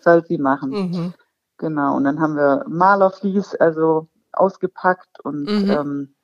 [0.01, 0.71] soll sie machen.
[0.73, 1.15] Mhm.
[1.59, 5.71] Genau, und dann haben wir Malerflies also ausgepackt und Mhm.
[5.71, 6.15] ähm,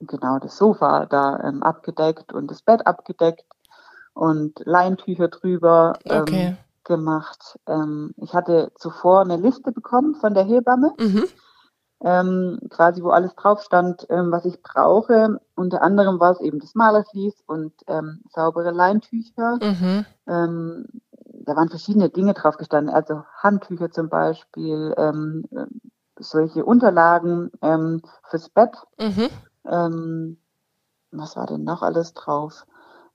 [0.00, 3.44] genau das Sofa da ähm, abgedeckt und das Bett abgedeckt
[4.14, 6.56] und Leintücher drüber ähm, Okay.
[6.84, 7.58] gemacht.
[7.66, 11.24] Ähm, ich hatte zuvor eine Liste bekommen von der Hebamme, Mhm.
[12.00, 15.40] Ähm, quasi wo alles drauf stand, ähm, was ich brauche.
[15.56, 19.58] Unter anderem war es eben das Malerflies und ähm, saubere Leintücher.
[19.60, 20.06] Mhm.
[20.26, 20.86] Ähm,
[21.24, 25.66] da waren verschiedene Dinge drauf gestanden, also Handtücher zum Beispiel, ähm, äh,
[26.18, 28.76] solche Unterlagen ähm, fürs Bett.
[29.00, 29.28] Mhm.
[29.64, 30.38] Ähm,
[31.10, 32.66] was war denn noch alles drauf?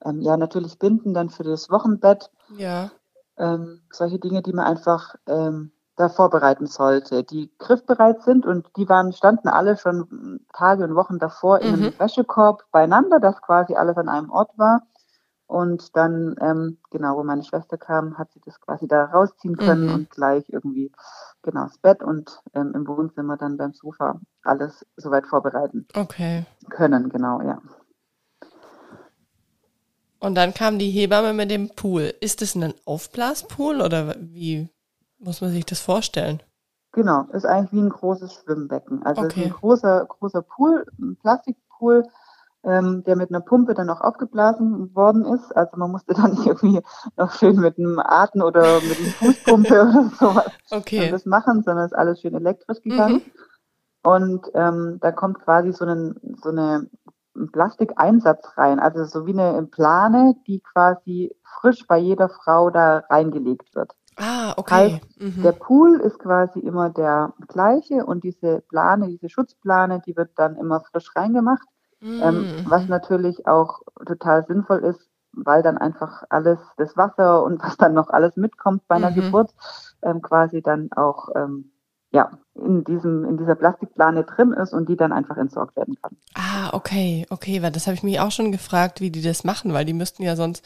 [0.03, 2.31] Ähm, ja, natürlich Binden dann für das Wochenbett.
[2.57, 2.91] Ja.
[3.37, 8.89] Ähm, solche Dinge, die man einfach ähm, da vorbereiten sollte, die griffbereit sind und die
[8.89, 11.93] waren, standen alle schon Tage und Wochen davor in einem Mhm.
[11.99, 14.81] Wäschekorb beieinander, dass quasi alles an einem Ort war.
[15.47, 19.83] Und dann, ähm, genau, wo meine Schwester kam, hat sie das quasi da rausziehen können
[19.83, 19.89] Mhm.
[19.89, 20.91] und gleich irgendwie,
[21.43, 26.45] genau, das Bett und ähm, im Wohnzimmer dann beim Sofa alles soweit vorbereiten Okay.
[26.69, 27.61] können, genau, ja.
[30.19, 32.13] Und dann kam die Hebamme mit dem Pool.
[32.19, 34.69] Ist das ein Aufblaspool oder wie
[35.23, 36.41] muss man sich das vorstellen?
[36.91, 39.03] Genau, ist eigentlich wie ein großes Schwimmbecken.
[39.03, 39.45] Also es ist Okay.
[39.45, 42.05] ein großer, großer Pool, ein Plastikpool,
[42.63, 45.51] ähm, der mit einer Pumpe dann auch aufgeblasen worden ist.
[45.55, 46.81] Also man musste dann nicht irgendwie
[47.17, 51.09] noch schön mit einem Atem oder mit einer Fußpumpe oder sowas Okay.
[51.11, 53.15] das machen, sondern ist alles schön elektrisch gegangen.
[53.15, 53.31] Mhm.
[54.03, 56.89] Und ähm, da kommt quasi so, einen, so eine
[57.35, 62.99] ein Plastikeinsatz rein, also so wie eine Plane, die quasi frisch bei jeder Frau da
[63.09, 63.93] reingelegt wird.
[64.17, 65.01] Ah, okay.
[65.19, 65.43] Mhm.
[65.43, 70.55] Der Pool ist quasi immer der gleiche und diese Plane, diese Schutzplane, die wird dann
[70.55, 71.67] immer frisch reingemacht,
[72.21, 72.63] ähm, Mhm.
[72.65, 77.93] was natürlich auch total sinnvoll ist, weil dann einfach alles, das Wasser und was dann
[77.93, 79.15] noch alles mitkommt bei einer Mhm.
[79.15, 79.53] Geburt,
[80.03, 81.72] ähm, quasi dann auch ähm,
[82.13, 86.15] ja, in, diesem, in dieser Plastikplane drin ist und die dann einfach entsorgt werden kann.
[86.35, 89.73] Ah, okay, okay, weil das habe ich mich auch schon gefragt, wie die das machen,
[89.73, 90.63] weil die müssten ja sonst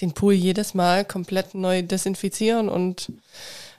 [0.00, 3.12] den Pool jedes Mal komplett neu desinfizieren und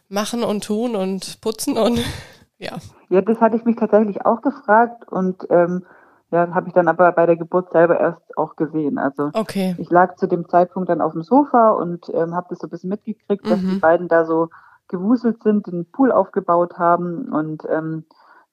[0.10, 2.00] machen und tun und putzen und
[2.60, 2.74] ja.
[3.10, 5.86] Ja, das hatte ich mich tatsächlich auch gefragt und ähm,
[6.32, 8.98] ja, habe ich dann aber bei der Geburt selber erst auch gesehen.
[8.98, 9.76] Also Okay.
[9.78, 12.72] ich lag zu dem Zeitpunkt dann auf dem Sofa und ähm, habe das so ein
[12.72, 13.76] bisschen mitgekriegt, dass Mhm.
[13.76, 14.50] die beiden da so
[14.88, 18.06] gewuselt sind, den Pool aufgebaut haben und ähm,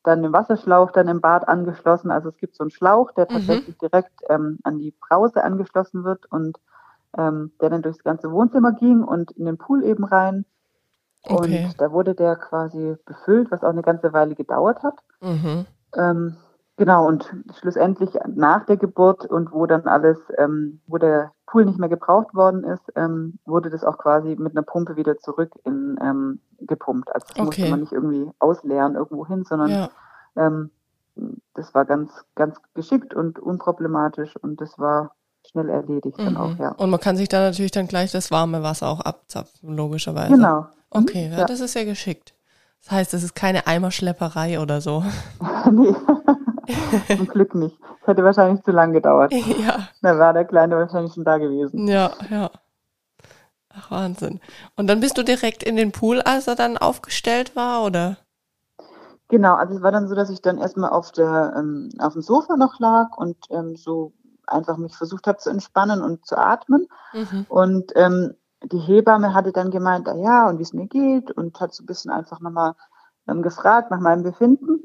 [0.05, 2.11] dann den Wasserschlauch dann im Bad angeschlossen.
[2.11, 3.33] Also es gibt so einen Schlauch, der Mhm.
[3.33, 6.59] tatsächlich direkt ähm, an die Brause angeschlossen wird und
[7.17, 10.45] ähm, der dann durchs ganze Wohnzimmer ging und in den Pool eben rein.
[11.25, 11.65] Okay.
[11.67, 14.99] Und da wurde der quasi befüllt, was auch eine ganze Weile gedauert hat.
[15.21, 15.67] Mhm.
[15.97, 16.37] Ähm,
[16.77, 21.79] genau, und schlussendlich nach der Geburt und wo dann alles, ähm, wo der Pool nicht
[21.79, 25.99] mehr gebraucht worden ist, ähm, wurde das auch quasi mit einer Pumpe wieder zurück in
[26.03, 27.15] ähm, gepumpt.
[27.15, 27.45] Also das Okay.
[27.47, 29.91] musste man nicht irgendwie ausleeren irgendwo hin, sondern Ja.
[30.37, 30.71] ähm,
[31.55, 35.15] das war ganz, ganz geschickt und unproblematisch und das war
[35.47, 36.57] schnell erledigt dann auch, Mhm.
[36.63, 36.73] ja.
[36.73, 40.35] Und man kann sich da natürlich dann gleich das warme Wasser auch abzapfen, logischerweise.
[40.35, 40.67] Genau.
[40.89, 42.35] Okay, Mhm, ja, das ist ja geschickt.
[42.83, 45.05] Das heißt, es ist keine Eimerschlepperei oder so.
[45.71, 45.95] nee,
[47.17, 47.77] zum Glück nicht.
[48.01, 49.33] Das hätte wahrscheinlich zu lang gedauert.
[49.65, 51.87] ja, Da war der Kleine wahrscheinlich schon da gewesen.
[51.87, 52.51] ja, ja.
[53.75, 54.41] Ach, Wahnsinn.
[54.77, 58.19] Und dann bist du direkt in den Pool, als er dann aufgestellt war, oder?
[59.29, 62.21] Genau, also es war dann so, dass ich dann erstmal auf der ähm, auf dem
[62.21, 64.13] Sofa noch lag und ähm, so
[64.47, 66.87] einfach mich versucht habe zu entspannen und zu atmen.
[67.15, 67.47] Mhm.
[67.49, 71.59] Und ähm, die Hebamme hatte dann gemeint, ah ja, und wie es mir geht und
[71.61, 72.75] hat so ein bisschen einfach nochmal
[73.27, 74.85] ähm, gefragt nach meinem Befinden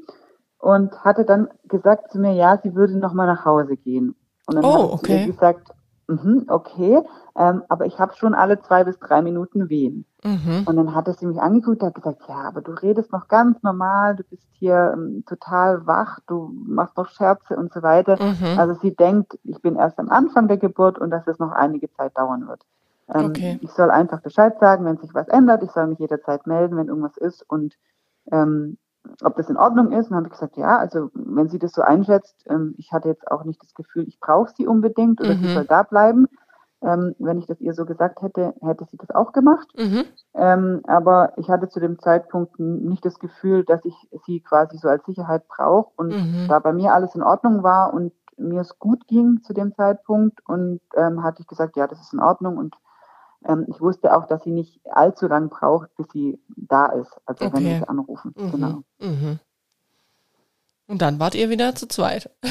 [0.58, 4.14] und hatte dann gesagt zu mir, ja, sie würde nochmal nach Hause gehen.
[4.46, 5.26] Und dann Oh, habe ich okay.
[5.26, 5.70] gesagt,
[6.08, 7.00] mhm, okay,
[7.36, 10.04] ähm, aber ich habe schon alle zwei bis drei Minuten Wehen.
[10.24, 10.64] Mhm.
[10.66, 13.62] Und dann hatte sie mich angeguckt und hat gesagt, ja, aber du redest noch ganz
[13.62, 18.16] normal, du bist hier ähm, total wach, du machst noch Scherze und so weiter.
[18.20, 18.58] Mhm.
[18.58, 21.90] Also sie denkt, ich bin erst am Anfang der Geburt und dass es noch einige
[21.92, 22.62] Zeit dauern wird.
[23.14, 23.58] Ähm, Okay.
[23.62, 25.62] Ich soll einfach Bescheid sagen, wenn sich was ändert.
[25.62, 27.74] Ich soll mich jederzeit melden, wenn irgendwas ist und
[28.32, 28.76] ähm,
[29.22, 30.10] ob das in Ordnung ist.
[30.10, 33.30] Und habe ich gesagt, ja, also wenn sie das so einschätzt, ähm, ich hatte jetzt
[33.30, 35.38] auch nicht das Gefühl, ich brauche sie unbedingt oder Mhm.
[35.40, 36.26] sie soll da bleiben.
[36.82, 39.68] Ähm, wenn ich das ihr so gesagt hätte, hätte sie das auch gemacht.
[39.76, 40.04] Mhm.
[40.34, 43.94] Ähm, aber ich hatte zu dem Zeitpunkt nicht das Gefühl, dass ich
[44.26, 45.90] sie quasi so als Sicherheit brauche.
[45.96, 46.46] Und Mhm.
[46.48, 50.40] da bei mir alles in Ordnung war und mir es gut ging zu dem Zeitpunkt
[50.46, 52.56] und ähm, hatte ich gesagt, ja, das ist in Ordnung.
[52.56, 52.76] Und
[53.44, 57.16] ähm, ich wusste auch, dass sie nicht allzu lang braucht, bis sie da ist.
[57.26, 57.64] Also wenn Okay.
[57.64, 58.34] wir sie anrufen.
[58.36, 58.50] Mhm.
[58.50, 58.82] Genau.
[59.00, 59.38] Mhm.
[60.86, 62.30] Und dann wart ihr wieder zu zweit.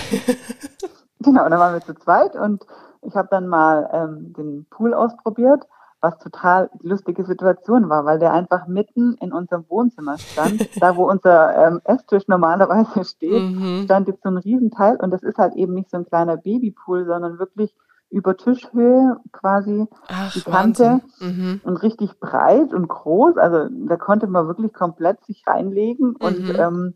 [1.20, 2.64] Genau, dann waren wir zu zweit und
[3.02, 5.64] ich habe dann mal ähm, den Pool ausprobiert,
[6.00, 11.10] was total lustige Situation war, weil der einfach mitten in unserem Wohnzimmer stand, da wo
[11.10, 13.82] unser ähm, Esstisch normalerweise steht, Mhm.
[13.86, 17.06] stand jetzt so ein Riesenteil und das ist halt eben nicht so ein kleiner Babypool,
[17.06, 17.74] sondern wirklich
[18.10, 21.02] über Tischhöhe quasi Ach, die Kante.
[21.20, 21.62] Mhm.
[21.64, 23.38] und richtig breit und groß.
[23.38, 26.54] Also da konnte man wirklich komplett sich reinlegen und Mhm.
[26.58, 26.94] ähm,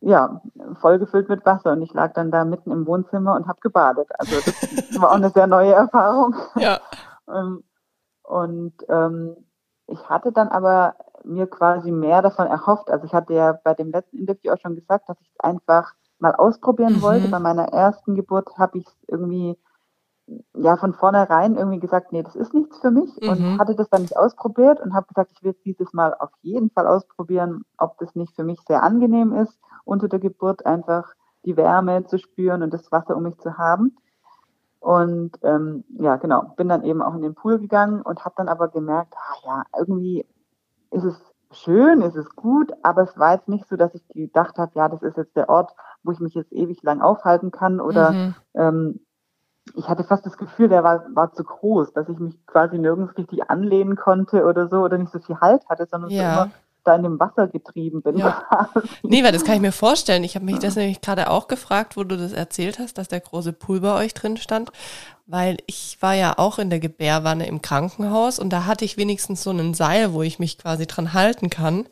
[0.00, 0.42] ja,
[0.80, 1.72] vollgefüllt mit Wasser.
[1.72, 4.08] Und ich lag dann da mitten im Wohnzimmer und habe gebadet.
[4.18, 4.44] Also das
[5.02, 6.34] war auch eine sehr neue Erfahrung.
[6.56, 6.78] Ja.
[7.32, 7.62] Ähm,
[8.22, 9.36] Und ähm,
[9.86, 10.94] ich hatte dann aber
[11.24, 12.90] mir quasi mehr davon erhofft.
[12.90, 15.92] Also ich hatte ja bei dem letzten Interview auch schon gesagt, dass ich es einfach
[16.18, 17.02] mal ausprobieren Mhm.
[17.02, 17.28] wollte.
[17.28, 19.56] Bei meiner ersten Geburt habe ich es irgendwie
[20.54, 23.28] ja von vornherein irgendwie gesagt, nee, das ist nichts für mich Mhm.
[23.28, 26.30] und hatte das dann nicht ausprobiert und habe gesagt, ich will es dieses Mal auf
[26.42, 31.12] jeden Fall ausprobieren, ob das nicht für mich sehr angenehm ist, unter der Geburt einfach
[31.44, 33.96] die Wärme zu spüren und das Wasser um mich zu haben.
[34.80, 38.48] Und ähm, ja, genau, bin dann eben auch in den Pool gegangen und habe dann
[38.48, 40.26] aber gemerkt, ah ja, irgendwie
[40.90, 44.58] ist es schön, ist es gut, aber es war jetzt nicht so, dass ich gedacht
[44.58, 47.80] habe, ja, das ist jetzt der Ort, wo ich mich jetzt ewig lang aufhalten kann
[47.80, 48.34] oder Mhm.
[48.54, 49.00] ähm,
[49.74, 53.16] ich hatte fast das Gefühl, der war, war zu groß, dass ich mich quasi nirgends
[53.16, 56.32] richtig anlehnen konnte oder so oder nicht so viel Halt hatte, sondern so Ja.
[56.32, 56.50] immer
[56.84, 58.18] da in dem Wasser getrieben bin.
[58.18, 58.42] Ja.
[59.02, 60.22] Nee, weil das kann ich mir vorstellen.
[60.24, 63.20] Ich habe mich das nämlich gerade auch gefragt, wo du das erzählt hast, dass der
[63.20, 64.70] große Pool bei euch drin stand,
[65.26, 69.42] weil ich war ja auch in der Gebärwanne im Krankenhaus und da hatte ich wenigstens
[69.42, 71.86] so einen Seil, wo ich mich quasi dran halten kann,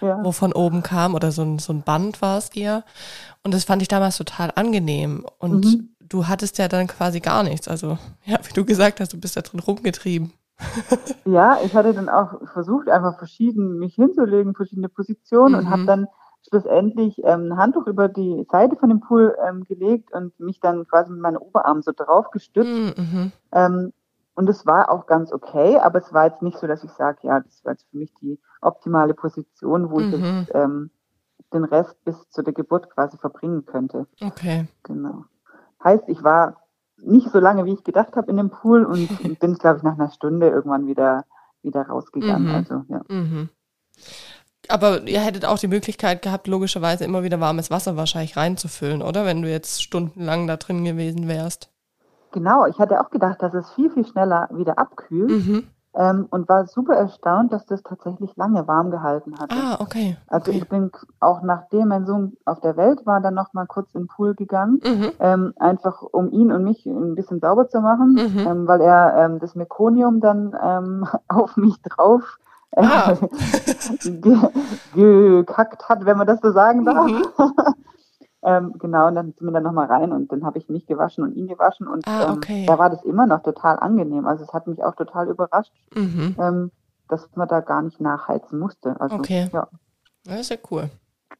[0.00, 0.22] Ja.
[0.22, 2.84] wo von oben kam oder so ein, so ein Band war es eher.
[3.42, 5.26] Und das fand ich damals total angenehm.
[5.38, 5.88] Und Mhm.
[6.08, 7.68] Du hattest ja dann quasi gar nichts.
[7.68, 10.32] Also, ja, wie du gesagt hast, du bist da drin rumgetrieben.
[11.24, 15.70] Ja, ich hatte dann auch versucht, einfach verschieden mich hinzulegen, verschiedene Positionen und Mhm.
[15.70, 16.06] habe dann
[16.48, 20.86] schlussendlich ähm, ein Handtuch über die Seite von dem Pool ähm, gelegt und mich dann
[20.86, 22.70] quasi mit meinen Oberarmen so drauf gestützt.
[22.70, 23.32] Mhm, mhm.
[23.52, 23.92] Ähm,
[24.34, 27.18] und es war auch ganz okay, aber es war jetzt nicht so, dass ich sage,
[27.22, 30.18] ja, das war jetzt für mich die optimale Position, wo ich Mhm.
[30.46, 30.90] jetzt ähm,
[31.52, 34.06] den Rest bis zu der Geburt quasi verbringen könnte.
[34.20, 34.66] Okay.
[34.84, 35.24] Genau.
[35.86, 36.56] Heißt, ich war
[36.96, 39.94] nicht so lange, wie ich gedacht habe, in dem Pool und bin, glaube ich, nach
[39.94, 41.24] einer Stunde irgendwann wieder,
[41.62, 42.48] wieder rausgegangen.
[42.48, 42.54] Mhm.
[42.54, 43.02] Also, ja.
[43.08, 43.50] Mhm.
[44.68, 49.24] Aber ihr hättet auch die Möglichkeit gehabt, logischerweise immer wieder warmes Wasser wahrscheinlich reinzufüllen, oder?
[49.24, 51.70] Wenn du jetzt stundenlang da drin gewesen wärst.
[52.32, 55.68] Genau, ich hatte auch gedacht, dass es viel, viel schneller wieder abkühlt Mhm.
[55.96, 59.56] Ähm, und war super erstaunt, dass das tatsächlich lange warm gehalten hatte.
[59.56, 60.16] Ah, okay.
[60.28, 60.58] Also okay.
[60.58, 64.02] ich bin auch nachdem mein Sohn auf der Welt war, dann noch mal kurz in
[64.02, 65.12] den Pool gegangen, Mhm.
[65.20, 68.46] ähm, einfach um ihn und mich ein bisschen sauber zu machen, Mhm.
[68.46, 72.38] ähm, weil er ähm, das Mekonium dann ähm, auf mich drauf
[72.76, 73.14] ah.
[74.94, 77.06] gekackt hat, wenn man das so sagen darf.
[77.06, 77.24] Mhm.
[78.46, 81.24] ähm, genau, und dann sind wir dann nochmal rein und dann habe ich mich gewaschen
[81.24, 82.60] und ihn gewaschen und ah, okay.
[82.60, 84.24] ähm, da war das immer noch total angenehm.
[84.24, 86.36] Also es hat mich auch total überrascht, mhm.
[86.38, 86.70] ähm,
[87.08, 89.00] dass man da gar nicht nachheizen musste.
[89.00, 89.50] Also, okay.
[89.52, 89.66] Ja.
[90.24, 90.88] Das ist ja cool.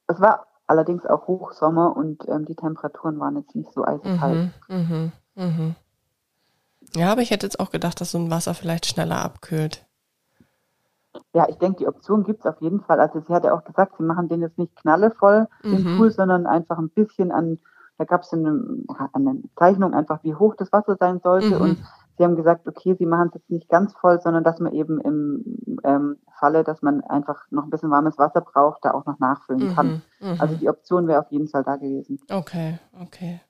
[0.08, 4.50] Es war allerdings auch Hochsommer und ähm, die Temperaturen waren jetzt nicht so eiskalt.
[4.68, 5.74] Mhm, mh, mh.
[6.96, 9.86] Ja, aber ich hätte jetzt auch gedacht, dass so ein Wasser vielleicht schneller abkühlt.
[11.32, 13.00] Ja, ich denke, die Option gibt es auf jeden Fall.
[13.00, 15.98] Also sie hat ja auch gesagt, sie machen den jetzt nicht knallevoll, den mhm.
[15.98, 17.58] Pool, sondern einfach ein bisschen an,
[17.98, 18.62] da gab es eine,
[19.12, 21.56] eine, Zeichnung einfach, wie hoch das Wasser sein sollte.
[21.56, 21.60] Mhm.
[21.60, 21.78] Und
[22.18, 25.00] sie haben gesagt, okay, sie machen es jetzt nicht ganz voll, sondern dass man eben
[25.00, 29.18] im ähm, Falle, dass man einfach noch ein bisschen warmes Wasser braucht, da auch noch
[29.18, 30.02] nachfüllen kann.
[30.20, 30.30] Mhm.
[30.30, 30.40] mhm.
[30.40, 32.20] Also die Option wäre auf jeden Fall da gewesen.
[32.30, 33.40] Okay, okay.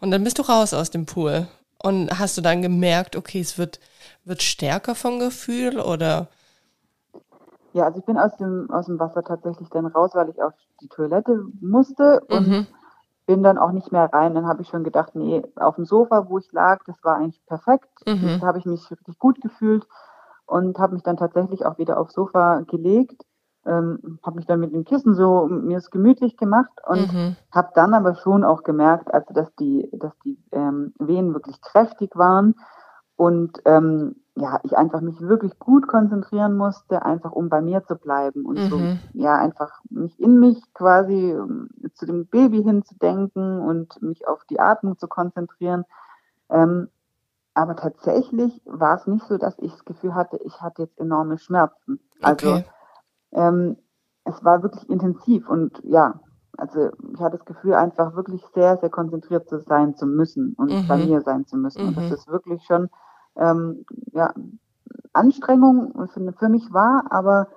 [0.00, 1.46] Und dann bist du raus aus dem Pool.
[1.82, 3.78] Und hast du dann gemerkt, okay, es wird,
[4.24, 6.28] wird stärker vom Gefühl oder?
[7.74, 10.52] Ja, also ich bin aus dem, aus dem Wasser tatsächlich dann raus, weil ich auf
[10.80, 12.66] die Toilette musste und mhm.
[13.26, 14.34] bin dann auch nicht mehr rein.
[14.34, 17.44] Dann habe ich schon gedacht, nee, auf dem Sofa, wo ich lag, das war eigentlich
[17.46, 17.90] perfekt.
[18.06, 18.38] Mhm.
[18.40, 19.86] Da habe ich mich richtig gut gefühlt
[20.46, 23.24] und habe mich dann tatsächlich auch wieder aufs Sofa gelegt
[23.66, 27.36] ähm, habe mich dann mit dem Kissen so mir es gemütlich gemacht und mhm.
[27.50, 32.14] habe dann aber schon auch gemerkt, also dass die, dass die ähm, Wehen wirklich kräftig
[32.14, 32.54] waren
[33.16, 37.94] und ähm, ja, ich einfach mich wirklich gut konzentrieren musste, einfach um bei mir zu
[37.94, 38.68] bleiben und mhm.
[38.68, 38.80] so,
[39.12, 44.58] ja, einfach mich in mich quasi ähm, zu dem Baby hinzudenken und mich auf die
[44.58, 45.84] Atmung zu konzentrieren.
[46.50, 46.88] Ähm,
[47.54, 51.38] aber tatsächlich war es nicht so, dass ich das Gefühl hatte, ich hatte jetzt enorme
[51.38, 52.00] Schmerzen.
[52.20, 52.64] Also okay
[53.34, 53.76] ähm,
[54.24, 56.20] es war wirklich intensiv und ja,
[56.56, 60.70] also ich hatte das Gefühl, einfach wirklich sehr, sehr konzentriert zu sein zu müssen und
[60.70, 60.88] mhm.
[60.88, 61.82] bei mir sein zu müssen.
[61.82, 61.88] Mhm.
[61.88, 62.88] Und das ist wirklich schon
[63.36, 64.32] ähm, ja,
[65.12, 67.48] Anstrengung für, für mich war, aber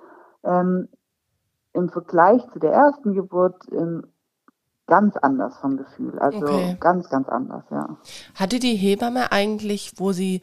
[0.44, 0.88] ähm,
[1.72, 4.04] im Vergleich zu der ersten Geburt ähm,
[4.86, 6.18] ganz anders vom Gefühl.
[6.18, 6.76] Also okay.
[6.80, 7.96] ganz, ganz anders, ja.
[8.34, 10.40] Hatte die Hebamme eigentlich, wo sie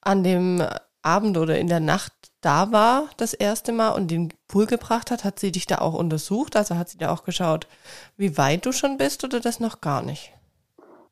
[0.00, 0.62] an dem
[1.02, 5.24] Abend oder in der Nacht da war das erste Mal und den Pool gebracht hat,
[5.24, 6.56] hat sie dich da auch untersucht?
[6.56, 7.66] Also hat sie da auch geschaut,
[8.16, 10.32] wie weit du schon bist oder das noch gar nicht?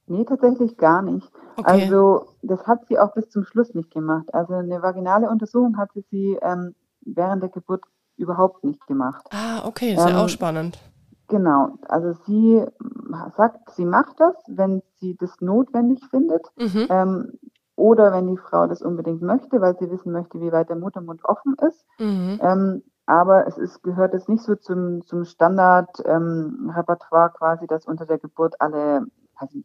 [0.07, 1.31] Nee, tatsächlich gar nicht.
[1.59, 1.83] Okay.
[1.83, 4.33] Also das hat sie auch bis zum Schluss nicht gemacht.
[4.33, 7.83] Also eine vaginale Untersuchung hatte sie ähm, während der Geburt
[8.17, 9.27] überhaupt nicht gemacht.
[9.33, 10.79] Ah, okay, ist ähm, ja auch spannend.
[11.27, 12.65] Genau, also sie
[13.37, 16.47] sagt, sie macht das, wenn sie das notwendig findet.
[16.57, 16.87] Mhm.
[16.89, 17.33] Ähm,
[17.75, 21.25] oder wenn die Frau das unbedingt möchte, weil sie wissen möchte, wie weit der Muttermund
[21.25, 21.85] offen ist.
[21.99, 22.39] Mhm.
[22.41, 28.07] Ähm, aber es ist, gehört es nicht so zum, zum Standard-Repertoire ähm, quasi, dass unter
[28.07, 29.59] der Geburt alle, also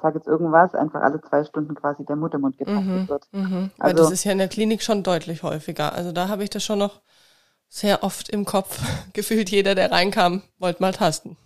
[0.00, 3.08] sage jetzt irgendwas, einfach alle zwei Stunden quasi der Muttermund getastet mhm.
[3.08, 3.28] wird.
[3.32, 3.70] Mhm.
[3.78, 5.92] Also, weil das ist ja in der Klinik schon deutlich häufiger.
[5.92, 7.00] Also da habe ich das schon noch
[7.68, 8.80] sehr oft im Kopf.
[9.12, 11.36] Gefühlt jeder, der reinkam, wollte mal tasten.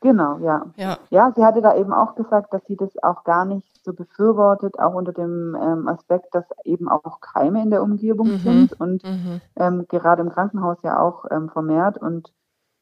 [0.00, 0.66] Genau, ja.
[0.76, 0.98] ja.
[1.08, 4.78] Ja, sie hatte da eben auch gesagt, dass sie das auch gar nicht so befürwortet,
[4.78, 8.38] auch unter dem ähm, Aspekt, dass eben auch Keime in der Umgebung mhm.
[8.38, 9.40] sind und mhm.
[9.56, 12.30] ähm, gerade im Krankenhaus ja auch ähm, vermehrt und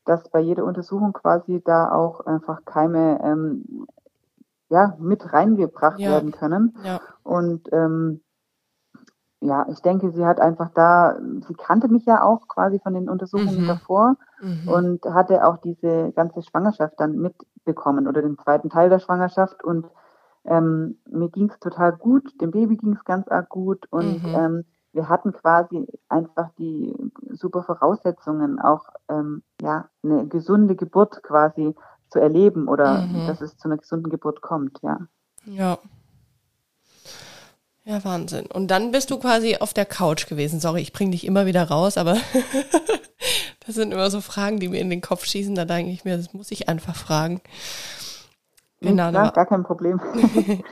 [0.04, 3.86] dass bei jeder Untersuchung quasi da auch einfach Keime ähm,
[4.72, 6.12] ja, mit reingebracht ja.
[6.12, 6.74] werden können.
[6.82, 7.00] Ja.
[7.22, 8.22] Und ähm,
[9.40, 13.10] ja, ich denke, sie hat einfach da, sie kannte mich ja auch quasi von den
[13.10, 13.66] Untersuchungen mhm.
[13.66, 14.68] davor mhm.
[14.68, 19.86] und hatte auch diese ganze Schwangerschaft dann mitbekommen oder den zweiten Teil der Schwangerschaft und
[20.44, 24.34] ähm, mir ging es total gut, dem Baby ging es ganz arg gut und mhm.
[24.34, 26.94] ähm, wir hatten quasi einfach die
[27.30, 31.74] super Voraussetzungen, auch ähm, ja eine gesunde Geburt quasi
[32.12, 33.26] zu erleben oder mhm.
[33.26, 34.98] dass es zu einer gesunden Geburt kommt, ja.
[35.44, 35.78] Ja,
[37.84, 38.46] ja, Wahnsinn.
[38.46, 40.60] Und dann bist du quasi auf der Couch gewesen.
[40.60, 42.16] Sorry, ich bringe dich immer wieder raus, aber
[43.66, 45.56] das sind immer so Fragen, die mir in den Kopf schießen.
[45.56, 47.40] Da denke ich mir, das muss ich einfach fragen.
[48.80, 50.00] Genau, ja, gar kein Problem.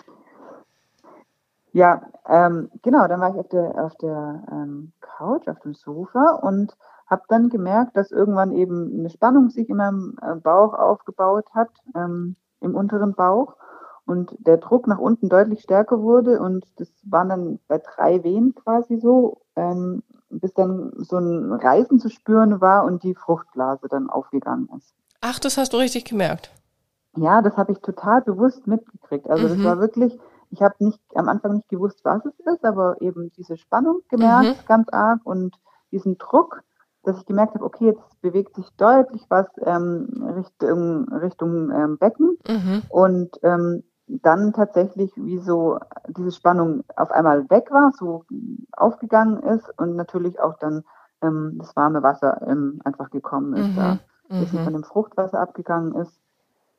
[1.72, 6.38] ja, ähm, genau, dann war ich auf der, auf der ähm, Couch, auf dem Sofa
[6.42, 6.76] und
[7.10, 11.70] habe dann gemerkt, dass irgendwann eben eine Spannung sich in meinem äh, Bauch aufgebaut hat,
[11.96, 13.56] ähm, im unteren Bauch
[14.06, 18.54] und der Druck nach unten deutlich stärker wurde und das waren dann bei drei Wehen
[18.54, 24.08] quasi so, ähm, bis dann so ein Reißen zu spüren war und die Fruchtblase dann
[24.08, 24.94] aufgegangen ist.
[25.20, 26.50] Ach, das hast du richtig gemerkt.
[27.16, 29.28] Ja, das habe ich total bewusst mitgekriegt.
[29.28, 29.56] Also mhm.
[29.56, 30.18] das war wirklich,
[30.50, 34.62] ich habe nicht am Anfang nicht gewusst, was es ist, aber eben diese Spannung gemerkt,
[34.62, 34.66] mhm.
[34.66, 35.56] ganz arg und
[35.90, 36.62] diesen Druck,
[37.02, 42.36] dass ich gemerkt habe, okay, jetzt bewegt sich deutlich was ähm, Richtung, Richtung ähm, Becken
[42.46, 42.82] mhm.
[42.88, 45.78] und ähm, dann tatsächlich wie so
[46.08, 48.24] diese Spannung auf einmal weg war, so
[48.72, 50.84] aufgegangen ist und natürlich auch dann
[51.22, 53.98] ähm, das warme Wasser ähm, einfach gekommen ist, Mhm, da
[54.28, 54.64] ein bisschen mhm.
[54.64, 56.20] von dem Fruchtwasser abgegangen ist.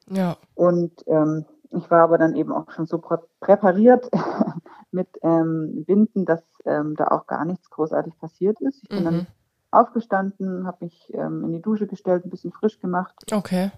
[0.09, 0.35] Ja.
[0.55, 4.09] Und ähm, ich war aber dann eben auch schon so prä präpariert
[4.91, 8.83] mit ähm, Binden, dass ähm, da auch gar nichts großartig passiert ist.
[8.83, 9.27] Ich bin dann Mhm.
[9.71, 13.71] Aufgestanden, habe mich ähm, in die Dusche gestellt, ein bisschen frisch gemacht Okay.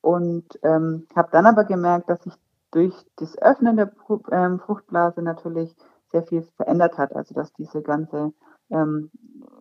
[0.00, 2.34] und ähm, habe dann aber gemerkt, dass sich
[2.70, 3.92] durch das Öffnen der
[4.32, 5.74] ähm, Fruchtblase natürlich
[6.10, 7.14] sehr viel verändert hat.
[7.14, 8.32] Also dass diese ganze,
[8.70, 9.10] ähm,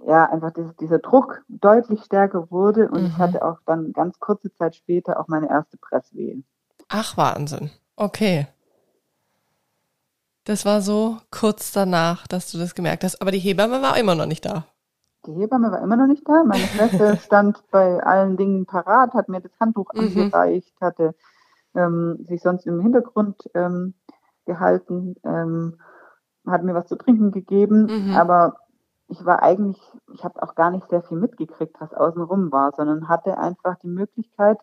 [0.07, 3.19] ja, einfach dieses, dieser Druck deutlich stärker wurde und ich Mhm.
[3.19, 6.43] hatte auch dann ganz kurze Zeit später auch meine erste Presswehe.
[6.89, 7.71] Ach, Wahnsinn.
[7.95, 8.45] Okay.
[10.43, 13.21] Das war so kurz danach, dass du das gemerkt hast.
[13.23, 14.67] Aber die Hebamme war immer noch nicht da.
[15.25, 16.43] Die Hebamme war immer noch nicht da.
[16.43, 20.31] Meine Schwester stand bei allen Dingen parat, hat mir das Handtuch Mhm.
[20.31, 21.15] angereicht, hatte
[21.75, 23.93] ähm, sich sonst im Hintergrund ähm,
[24.45, 25.79] gehalten, ähm,
[26.47, 27.91] hat mir was zu trinken gegeben.
[27.91, 28.11] Mhm.
[28.11, 28.57] Aber
[29.07, 29.79] ich war eigentlich,
[30.13, 33.89] ich habe auch gar nicht sehr viel mitgekriegt, was außenrum war, sondern hatte einfach die
[33.89, 34.59] Möglichkeit,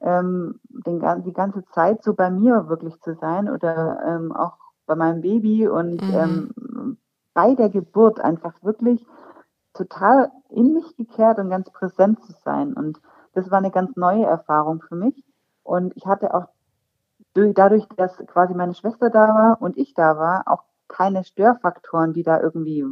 [0.00, 4.94] ähm, den, die ganze Zeit so bei mir wirklich zu sein oder ähm, auch bei
[4.96, 6.12] meinem Baby und Mhm.
[6.12, 6.50] ähm,
[7.34, 9.06] bei der Geburt einfach wirklich
[9.74, 12.74] total in mich gekehrt und ganz präsent zu sein.
[12.74, 13.00] Und
[13.34, 15.24] das war eine ganz neue Erfahrung für mich.
[15.62, 16.46] Und ich hatte auch
[17.34, 22.12] durch, dadurch, dass quasi meine Schwester da war und ich da war, auch keine Störfaktoren,
[22.12, 22.84] die da irgendwie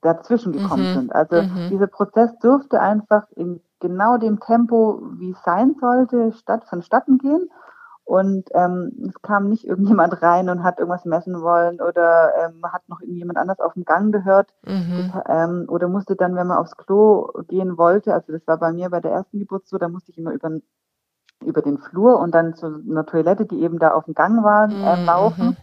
[0.00, 0.92] dazwischen gekommen Mhm.
[0.92, 1.12] sind.
[1.14, 1.70] Also Mhm.
[1.70, 7.48] dieser Prozess durfte einfach in genau dem Tempo, wie es sein sollte, statt vonstatten gehen.
[8.08, 12.88] Und ähm, es kam nicht irgendjemand rein und hat irgendwas messen wollen oder ähm, hat
[12.88, 14.96] noch irgendjemand anders auf dem Gang gehört Mhm.
[14.96, 18.72] das, ähm, oder musste dann, wenn man aufs Klo gehen wollte, also das war bei
[18.72, 20.50] mir bei der ersten Geburt so, da musste ich immer über,
[21.44, 24.68] über den Flur und dann zu einer Toilette, die eben da auf dem Gang war,
[24.68, 25.04] Mhm.
[25.06, 25.56] laufen,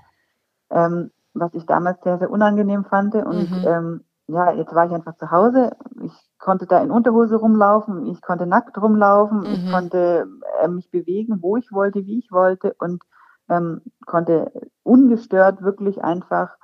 [0.71, 3.15] ähm, was ich damals sehr, sehr unangenehm fand.
[3.15, 3.61] Und Mhm.
[3.63, 5.71] ähm, ja, jetzt war ich einfach zu Hause.
[6.01, 9.71] Ich konnte da in Unterhose rumlaufen, ich konnte nackt rumlaufen, ich Mhm.
[9.71, 10.27] konnte
[10.61, 13.03] äh, mich bewegen, wo ich wollte, wie ich wollte und
[13.49, 14.51] ähm, konnte
[14.83, 16.55] ungestört wirklich einfach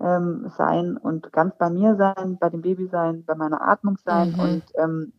[0.00, 4.28] ähm, sein und ganz bei mir sein, bei dem Baby sein, bei meiner Atmung sein.
[4.30, 4.40] Mhm.
[4.40, 5.12] Und ähm,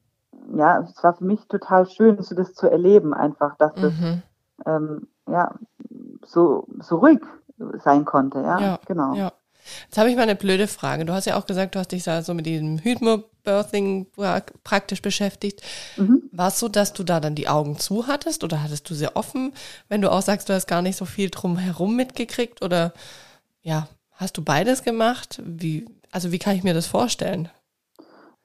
[0.55, 4.23] ja, es war für mich total schön, so das zu erleben, einfach, dass das Mhm.
[4.65, 5.55] ähm, ja
[6.25, 7.19] so, so ruhig
[7.83, 8.39] sein konnte.
[8.41, 9.15] Ja, Ja, genau.
[9.15, 9.31] Ja.
[9.85, 11.05] Jetzt habe ich mal eine blöde Frage.
[11.05, 15.01] Du hast ja auch gesagt, du hast dich da so mit diesem Hypnobirthing pra- praktisch
[15.01, 15.61] beschäftigt.
[15.97, 16.23] Mhm.
[16.31, 19.15] War es so, dass du da dann die Augen zu hattest oder hattest du sie
[19.15, 19.53] offen?
[19.87, 22.93] Wenn du auch sagst, du hast gar nicht so viel drum herum mitgekriegt oder
[23.61, 25.41] ja, hast du beides gemacht?
[25.45, 27.49] Wie, also wie kann ich mir das vorstellen?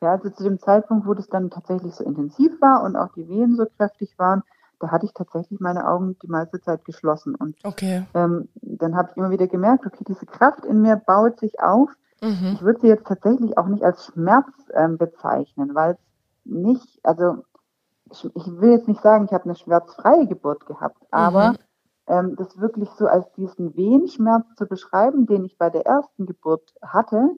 [0.01, 3.29] Ja, also zu dem Zeitpunkt, wo das dann tatsächlich so intensiv war und auch die
[3.29, 4.43] Wehen so kräftig waren,
[4.81, 7.35] da hatte ich tatsächlich meine Augen die meiste Zeit geschlossen.
[7.35, 8.05] Und Okay.
[8.15, 11.91] ähm, dann habe ich immer wieder gemerkt, okay, diese Kraft in mir baut sich auf.
[12.23, 12.53] Mhm.
[12.55, 15.99] Ich würde sie jetzt tatsächlich auch nicht als Schmerz ähm, bezeichnen, weil es
[16.45, 17.45] nicht, also
[18.11, 21.59] ich, will jetzt nicht sagen, ich habe eine schmerzfreie Geburt gehabt, aber Mhm.
[22.07, 26.75] ähm, das wirklich so als diesen Wehenschmerz zu beschreiben, den ich bei der ersten Geburt
[26.83, 27.31] hatte,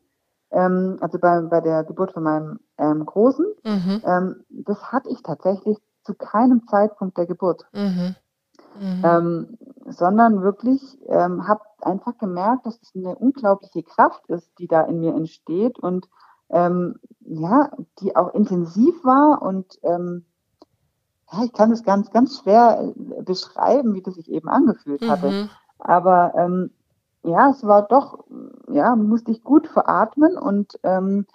[0.51, 4.03] ähm, also bei, bei der Geburt von meinem ähm, Großen, Mhm.
[4.05, 8.15] ähm, das hatte ich tatsächlich zu keinem Zeitpunkt der Geburt, Mhm.
[8.81, 9.03] Mhm.
[9.05, 14.83] ähm, sondern wirklich ähm, habe einfach gemerkt, dass es eine unglaubliche Kraft ist, die da
[14.83, 16.09] in mir entsteht und
[16.49, 20.25] ähm, ja, die auch intensiv war und ähm,
[21.33, 25.31] ja, ich kann es ganz, ganz schwer äh, beschreiben, wie das sich eben angefühlt hatte.
[25.31, 25.51] Mhm.
[25.79, 26.71] Aber ähm,
[27.25, 28.25] ja, es war doch,
[28.69, 31.27] ja, musste ich gut veratmen und ähm,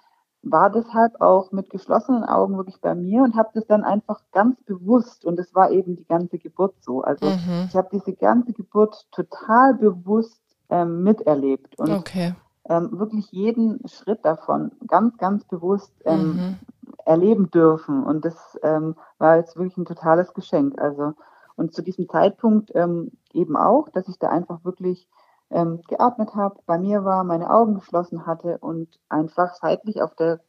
[0.42, 4.60] war deshalb auch mit geschlossenen Augen wirklich bei mir und habe das dann einfach ganz
[4.64, 7.02] bewusst und es war eben die ganze Geburt so.
[7.02, 7.68] Also Mhm.
[7.68, 12.34] ich habe diese ganze Geburt total bewusst ähm, miterlebt und Okay.
[12.68, 16.58] ähm, wirklich jeden Schritt davon ganz, ganz bewusst ähm, Mhm.
[17.04, 18.04] erleben dürfen.
[18.04, 20.80] Und das ähm, war jetzt wirklich ein totales Geschenk.
[20.80, 21.14] Also
[21.56, 25.08] und zu diesem Zeitpunkt ähm, eben auch, dass ich da einfach wirklich
[25.52, 30.40] ähm, geatmet habe, bei mir war, meine Augen geschlossen hatte und einfach seitlich auf der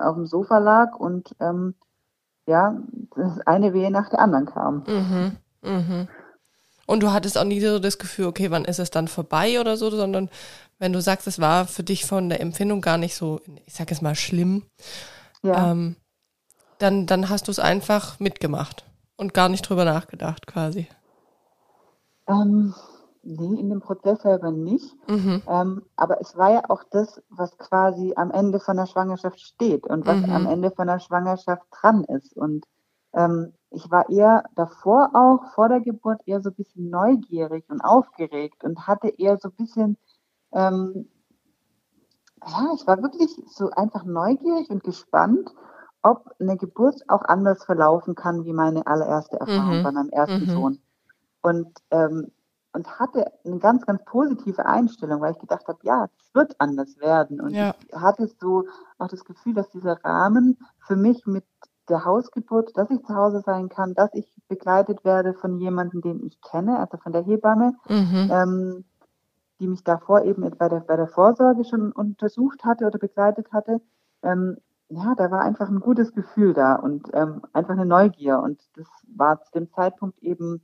[0.00, 1.74] auf dem Sofa lag und ähm,
[2.46, 2.80] ja,
[3.16, 4.84] das eine Wehe nach der anderen kam.
[4.86, 5.36] Mhm.
[5.62, 6.08] Mhm.
[6.86, 9.76] Und du hattest auch nie so das Gefühl, okay, wann ist es dann vorbei oder
[9.76, 10.30] so, sondern
[10.78, 13.90] wenn du sagst, es war für dich von der Empfindung gar nicht so, ich sag
[13.90, 14.62] jetzt mal schlimm,
[15.42, 15.72] Ja.
[15.72, 15.96] ähm,
[16.78, 18.84] dann, dann hast du es einfach mitgemacht
[19.16, 20.86] und gar nicht drüber nachgedacht quasi.
[22.28, 22.74] Ähm,
[23.26, 24.96] nee, in dem Prozess selber nicht.
[25.08, 25.42] Mhm.
[25.48, 29.86] Ähm, aber es war ja auch das, was quasi am Ende von der Schwangerschaft steht
[29.86, 30.30] und was Mhm.
[30.32, 32.36] am Ende von der Schwangerschaft dran ist.
[32.36, 32.64] Und
[33.14, 37.80] ähm, ich war eher davor auch, vor der Geburt, eher so ein bisschen neugierig und
[37.80, 39.98] aufgeregt und hatte eher so ein bisschen,
[40.52, 41.08] ähm,
[42.46, 45.52] ja, ich war wirklich so einfach neugierig und gespannt,
[46.02, 49.82] ob eine Geburt auch anders verlaufen kann wie meine allererste Erfahrung Mhm.
[49.82, 50.50] bei meinem ersten Mhm.
[50.50, 50.82] Sohn.
[51.42, 52.30] Und, ähm,
[52.76, 56.98] und hatte eine ganz, ganz positive Einstellung, weil ich gedacht habe, ja, es wird anders
[56.98, 57.40] werden.
[57.40, 57.74] Und Ja.
[57.88, 58.64] ich hatte so
[58.98, 61.44] auch das Gefühl, dass dieser Rahmen für mich mit
[61.88, 66.22] der Hausgeburt, dass ich zu Hause sein kann, dass ich begleitet werde von jemandem, den
[66.22, 68.28] ich kenne, also von der Hebamme, Mhm.
[68.30, 68.84] ähm,
[69.58, 73.80] die mich davor eben bei der, bei der Vorsorge schon untersucht hatte oder begleitet hatte,
[74.22, 74.58] ähm,
[74.88, 78.38] ja, da war einfach ein gutes Gefühl da und ähm, einfach eine Neugier.
[78.40, 80.60] Und das war zu dem Zeitpunkt eben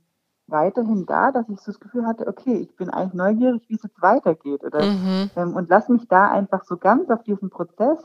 [0.53, 3.83] weiterhin da, dass ich so das Gefühl hatte, okay, ich bin eigentlich neugierig, wie es
[3.83, 4.63] jetzt weitergeht.
[4.63, 5.31] Oder, Mhm.
[5.35, 7.99] ähm, und lass mich da einfach so ganz auf diesen Prozess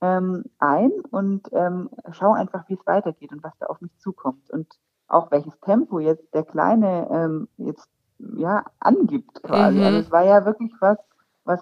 [0.00, 4.50] ähm, ein und ähm, schau einfach, wie es weitergeht und was da auf mich zukommt.
[4.50, 4.68] Und
[5.08, 7.88] auch welches Tempo jetzt der Kleine ähm, jetzt
[8.18, 9.78] ja angibt quasi.
[9.78, 9.84] Mhm.
[9.84, 10.98] Also es war ja wirklich was,
[11.44, 11.60] was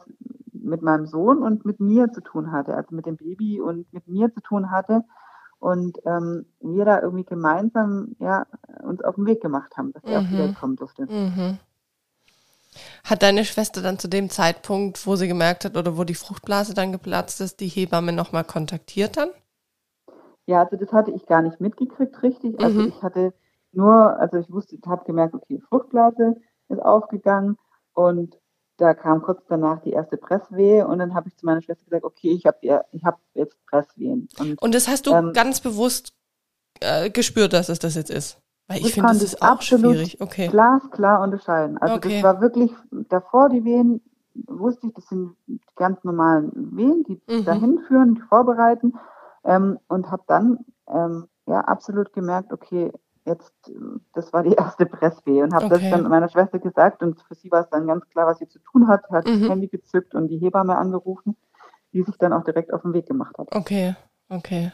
[0.53, 4.09] mit meinem Sohn und mit mir zu tun hatte, also mit dem Baby und mit
[4.09, 5.05] mir zu tun hatte.
[5.65, 8.45] Und ähm, wir da irgendwie gemeinsam ja,
[8.83, 10.39] uns auf den Weg gemacht haben, dass er auf die Mhm.
[10.39, 11.09] Welt kommen durfte.
[11.09, 11.59] Mhm.
[13.05, 16.75] Hat deine Schwester dann zu dem Zeitpunkt, wo sie gemerkt hat oder wo die Fruchtblase
[16.75, 19.31] dann geplatzt ist, die Hebamme nochmal kontaktiert dann?
[20.47, 22.63] Ja, also das hatte ich gar nicht mitgekriegt, richtig.
[22.63, 22.89] Also Mhm.
[22.89, 23.33] ich hatte
[23.73, 26.37] nur, also ich wusste, habe gemerkt, okay, Fruchtblase
[26.69, 27.57] ist aufgegangen
[27.95, 28.39] und
[28.77, 32.05] da kam kurz danach die erste Presswehe und dann habe ich zu meiner Schwester gesagt,
[32.05, 32.59] okay, ich habe
[32.93, 34.29] ich hab jetzt Presswehen.
[34.39, 36.13] Und Und das hast du Ähm, ganz bewusst
[36.81, 38.41] äh, gespürt, dass es das jetzt ist?
[38.67, 40.21] Weil ich Das finde, das ist ich auch absolut schwierig.
[40.21, 40.49] Okay.
[40.49, 41.79] glasklar unterscheiden.
[41.79, 42.15] Also Okay.
[42.15, 42.73] das war wirklich
[43.09, 44.01] davor die Wehen,
[44.47, 47.45] wusste ich, das sind die ganz normalen Wehen, die Mhm.
[47.45, 48.95] dahin führen, die vorbereiten
[49.45, 50.59] ähm, und habe dann
[50.89, 52.91] ähm, ja absolut gemerkt, okay,
[53.25, 53.53] jetzt,
[54.15, 55.75] das war die erste Presswehe und habe Okay.
[55.75, 58.49] das dann meiner Schwester gesagt und für sie war es dann ganz klar, was sie
[58.49, 59.43] zu tun hat, hat Mhm.
[59.43, 61.37] das Handy gezückt und die Hebamme angerufen,
[61.93, 63.49] die sich dann auch direkt auf den Weg gemacht hat.
[63.55, 63.95] Okay,
[64.29, 64.73] okay.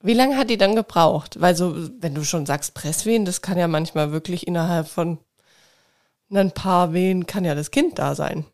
[0.00, 1.40] Wie lange hat die dann gebraucht?
[1.40, 5.18] Weil so, wenn du schon sagst Presswehen, das kann ja manchmal wirklich innerhalb von
[6.30, 8.44] ein paar Wehen kann ja das Kind da sein.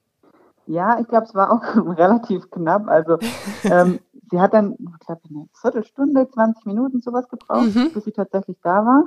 [0.67, 1.63] Ja, ich glaube, es war auch
[1.99, 2.89] relativ knapp.
[2.89, 3.19] Also
[3.69, 7.91] ähm, sie hat dann, ich glaube, eine Viertelstunde, 20 Minuten sowas gebraucht, Mhm.
[7.93, 9.05] bis sie tatsächlich da war.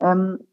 [0.00, 0.46] Ähm,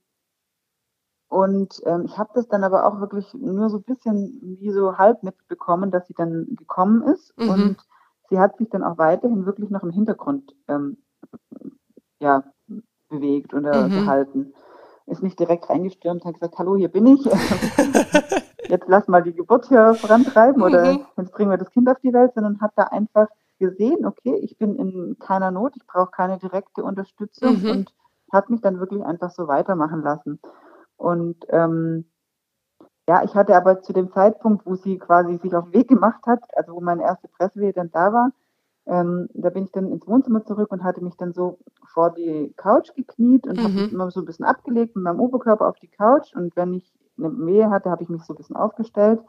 [1.28, 4.98] und ähm, ich habe das dann aber auch wirklich nur so ein bisschen wie so
[4.98, 7.34] halb mitbekommen, dass sie dann gekommen ist.
[7.38, 7.50] Mhm.
[7.50, 7.78] Und
[8.30, 10.98] sie hat sich dann auch weiterhin wirklich noch im Hintergrund ähm,
[12.20, 12.44] ja,
[13.10, 13.94] bewegt oder Mhm.
[13.94, 14.54] gehalten.
[15.08, 17.26] Ist nicht direkt reingestürmt, hat gesagt, hallo, hier bin ich.
[18.70, 21.06] jetzt lass mal die Geburt hier vorantreiben oder Mhm.
[21.18, 23.28] jetzt bringen wir das Kind auf die Welt, sondern hat da einfach
[23.60, 27.64] gesehen, okay, ich bin in keiner Not, ich brauche keine direkte Unterstützung Mhm.
[27.64, 27.94] und
[28.32, 30.40] hat mich dann wirklich einfach so weitermachen lassen.
[30.98, 32.06] Und ähm,
[33.08, 36.26] ja, ich hatte aber zu dem Zeitpunkt, wo sie quasi sich auf den Weg gemacht
[36.26, 38.32] hat, also wo meine erste Presswehe dann da war,
[38.86, 41.60] ähm, da bin ich dann ins Wohnzimmer zurück und hatte mich dann so
[41.94, 43.80] vor die Couch gekniet und habe Mhm.
[43.80, 46.36] mich immer so ein bisschen abgelegt mit meinem Oberkörper auf die Couch.
[46.36, 49.22] Und wenn ich eine Wehe hatte, habe ich mich so ein bisschen aufgestellt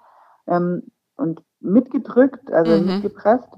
[0.47, 0.83] ähm,
[1.17, 2.85] und mitgedrückt, also Mhm.
[2.85, 3.49] mitgepresst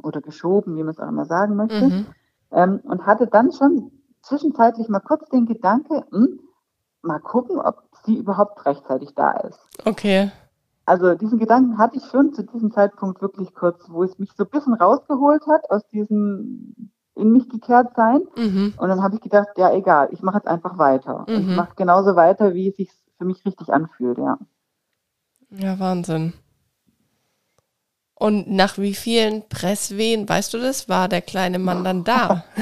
[0.00, 1.84] oder geschoben, wie man es auch immer sagen möchte.
[1.84, 2.06] Mhm.
[2.50, 3.90] Ähm, und hatte dann schon
[4.22, 6.40] zwischenzeitlich mal kurz den Gedanke, hm,
[7.02, 9.60] mal gucken, ob sie überhaupt rechtzeitig da ist.
[9.84, 10.30] Okay.
[10.84, 14.44] Also diesen Gedanken hatte ich schon zu diesem Zeitpunkt wirklich kurz, wo es mich so
[14.44, 18.22] ein bisschen rausgeholt hat aus diesem in mich gekehrt sein.
[18.36, 18.74] Mhm.
[18.76, 21.26] Und dann habe ich gedacht, ja egal, ich mache jetzt einfach weiter.
[21.28, 21.34] Mhm.
[21.36, 24.38] Ich mache genauso weiter, wie es sich für mich richtig anfühlt, ja.
[25.50, 26.32] Ja, Wahnsinn.
[28.22, 32.44] Und nach wie vielen Presswehen, weißt du das, war der kleine Mann dann da?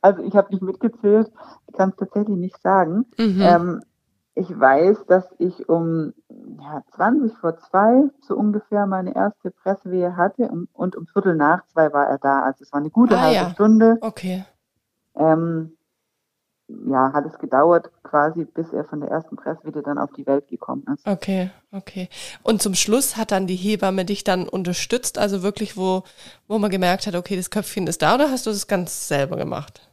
[0.00, 1.28] Also ich habe nicht mitgezählt,
[1.66, 3.04] ich kann es tatsächlich nicht sagen.
[3.18, 3.42] Mhm.
[3.42, 3.82] Ähm,
[4.36, 10.44] ich weiß, dass ich um ja, 20 vor zwei so ungefähr meine erste Presswehe hatte
[10.44, 12.42] und, und um Viertel nach zwei war er da.
[12.42, 13.50] Also es war eine gute Ah, halbe ja.
[13.50, 13.96] Stunde.
[14.00, 14.44] Okay.
[15.16, 15.76] Ähm,
[16.68, 20.48] ja, hat es gedauert quasi, bis er von der ersten Presswehe dann auf die Welt
[20.48, 21.06] gekommen ist.
[21.06, 22.08] Okay, okay.
[22.42, 26.02] Und zum Schluss hat dann die Hebamme dich dann unterstützt, also wirklich, wo,
[26.46, 29.36] wo man gemerkt hat, okay, das Köpfchen ist da, oder hast du das ganz selber
[29.36, 29.88] gemacht?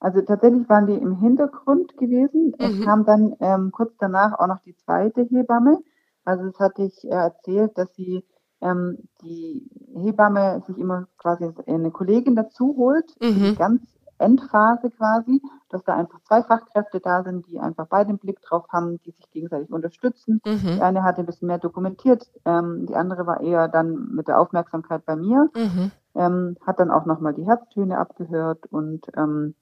[0.00, 2.54] Also tatsächlich waren die im Hintergrund gewesen.
[2.58, 2.84] Es Mhm.
[2.84, 5.78] kam dann ähm, kurz danach auch noch die zweite Hebamme.
[6.24, 8.24] Also das hatte ich äh, erzählt, dass sie
[8.60, 13.54] ähm, die Hebamme sich immer quasi eine Kollegin dazu holt, für die Mhm.
[13.54, 13.82] ganz
[14.24, 18.66] Endphase quasi, dass da einfach zwei Fachkräfte da sind, die einfach beide einen Blick drauf
[18.70, 20.40] haben, die sich gegenseitig unterstützen.
[20.44, 20.82] Die Mhm.
[20.82, 25.04] eine hatte ein bisschen mehr dokumentiert, ähm, die andere war eher dann mit der Aufmerksamkeit
[25.06, 25.92] bei mir Mhm.
[26.14, 29.54] ähm, hat dann auch nochmal die Herztöne abgehört und ähm,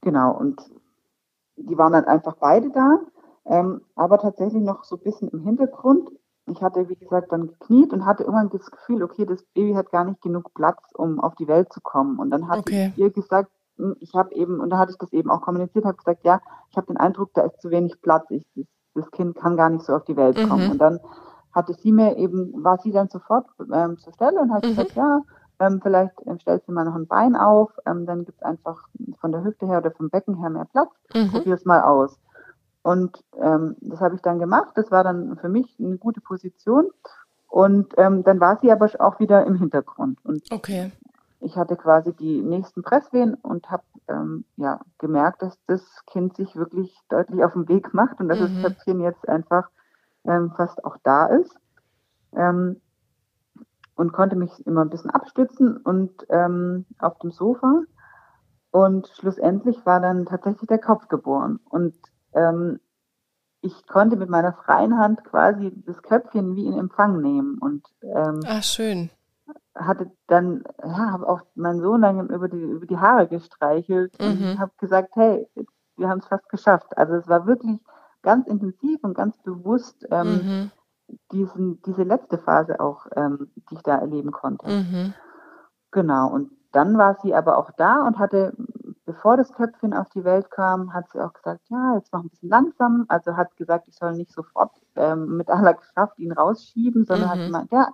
[0.00, 0.60] genau, und
[1.56, 2.98] die waren dann einfach beide da,
[3.46, 6.10] ähm, aber tatsächlich noch so ein bisschen im Hintergrund.
[6.46, 9.90] ich hatte, wie gesagt, dann gekniet und hatte irgendwann das Gefühl, okay, das Baby hat
[9.92, 12.18] gar nicht genug Platz, um auf die Welt zu kommen.
[12.18, 12.92] Und dann hat okay.
[12.94, 13.50] ich ihr gesagt,
[14.00, 16.76] ich habe eben, und da hatte ich das eben auch kommuniziert, habe gesagt, ja, ich
[16.76, 18.26] habe den Eindruck, da ist zu wenig Platz.
[18.30, 18.46] Ich,
[18.94, 20.66] das, Kind kann gar nicht so auf die Welt kommen.
[20.66, 20.70] Mhm.
[20.72, 21.00] Und dann
[21.52, 24.68] hatte sie mir eben, war sie dann sofort ähm, zur Stelle und hat mhm.
[24.68, 25.22] gesagt, ja,
[25.60, 28.88] ähm, vielleicht ähm, stellst du mal noch ein Bein auf, ähm, dann gibt es einfach
[29.20, 30.90] von der Hüfte her oder vom Becken her mehr Platz.
[31.14, 31.30] Mhm.
[31.30, 32.18] Probier es mal aus.
[32.82, 34.72] Und ähm, das habe ich dann gemacht.
[34.74, 36.90] Das war dann für mich eine gute Position.
[37.48, 40.18] Und ähm, dann war sie aber auch wieder im Hintergrund.
[40.24, 40.90] Und okay.
[41.42, 46.54] Ich hatte quasi die nächsten Presswehen und habe ähm, ja, gemerkt, dass das Kind sich
[46.56, 48.62] wirklich deutlich auf den Weg macht und dass mhm.
[48.62, 49.68] das Köpfchen jetzt einfach
[50.24, 51.56] ähm, fast auch da ist.
[52.34, 52.80] Ähm,
[53.94, 57.82] und konnte mich immer ein bisschen abstützen und ähm, auf dem Sofa.
[58.70, 61.60] Und schlussendlich war dann tatsächlich der Kopf geboren.
[61.68, 61.94] Und
[62.32, 62.80] ähm,
[63.60, 68.40] ich konnte mit meiner freien Hand quasi das Köpfchen wie in Empfang nehmen und ähm,
[68.46, 69.10] Ach, schön.
[69.74, 74.26] Hatte dann, ja, habe auch meinen Sohn dann über die, über die Haare gestreichelt mhm.
[74.26, 75.48] und habe gesagt, hey,
[75.96, 76.96] wir haben es fast geschafft.
[76.96, 77.80] Also es war wirklich
[78.22, 80.70] ganz intensiv und ganz bewusst ähm, mhm.
[81.32, 84.68] diesen, diese letzte Phase auch, ähm, die ich da erleben konnte.
[84.68, 85.14] Mhm.
[85.90, 88.54] Genau, und dann war sie aber auch da und hatte
[89.04, 92.28] bevor das Köpfchen auf die Welt kam, hat sie auch gesagt, ja, jetzt noch ein
[92.28, 93.04] bisschen langsam.
[93.08, 97.30] Also hat gesagt, ich soll nicht sofort ähm, mit aller Kraft ihn rausschieben, sondern mhm.
[97.30, 97.88] hat gemeint, ja,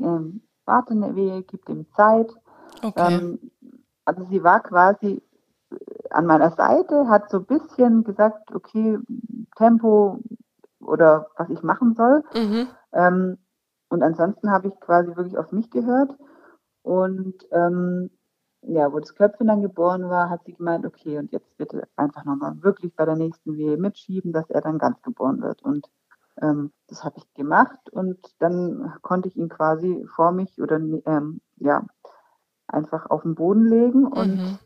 [0.00, 2.32] ähm, warte eine Wehe, gib ihm Zeit.
[2.82, 3.14] Okay.
[3.14, 3.50] Ähm,
[4.04, 5.22] also sie war quasi
[5.70, 5.76] äh,
[6.10, 8.98] an meiner Seite, hat so ein bisschen gesagt, okay,
[9.56, 10.20] Tempo
[10.80, 12.24] oder was ich machen soll.
[12.34, 12.68] Mhm.
[12.92, 13.38] Ähm,
[13.88, 16.16] und ansonsten habe ich quasi wirklich auf mich gehört.
[16.82, 18.10] Und ähm,
[18.62, 22.24] ja, wo das Köpfchen dann geboren war, hat sie gemeint, okay, und jetzt bitte einfach
[22.24, 25.62] nochmal wirklich bei der nächsten Wehe mitschieben, dass er dann ganz geboren wird.
[25.62, 25.86] Und
[26.40, 31.40] ähm, das habe ich gemacht und dann konnte ich ihn quasi vor mich oder ähm,
[31.56, 31.84] ja,
[32.66, 34.58] einfach auf den Boden legen und mhm.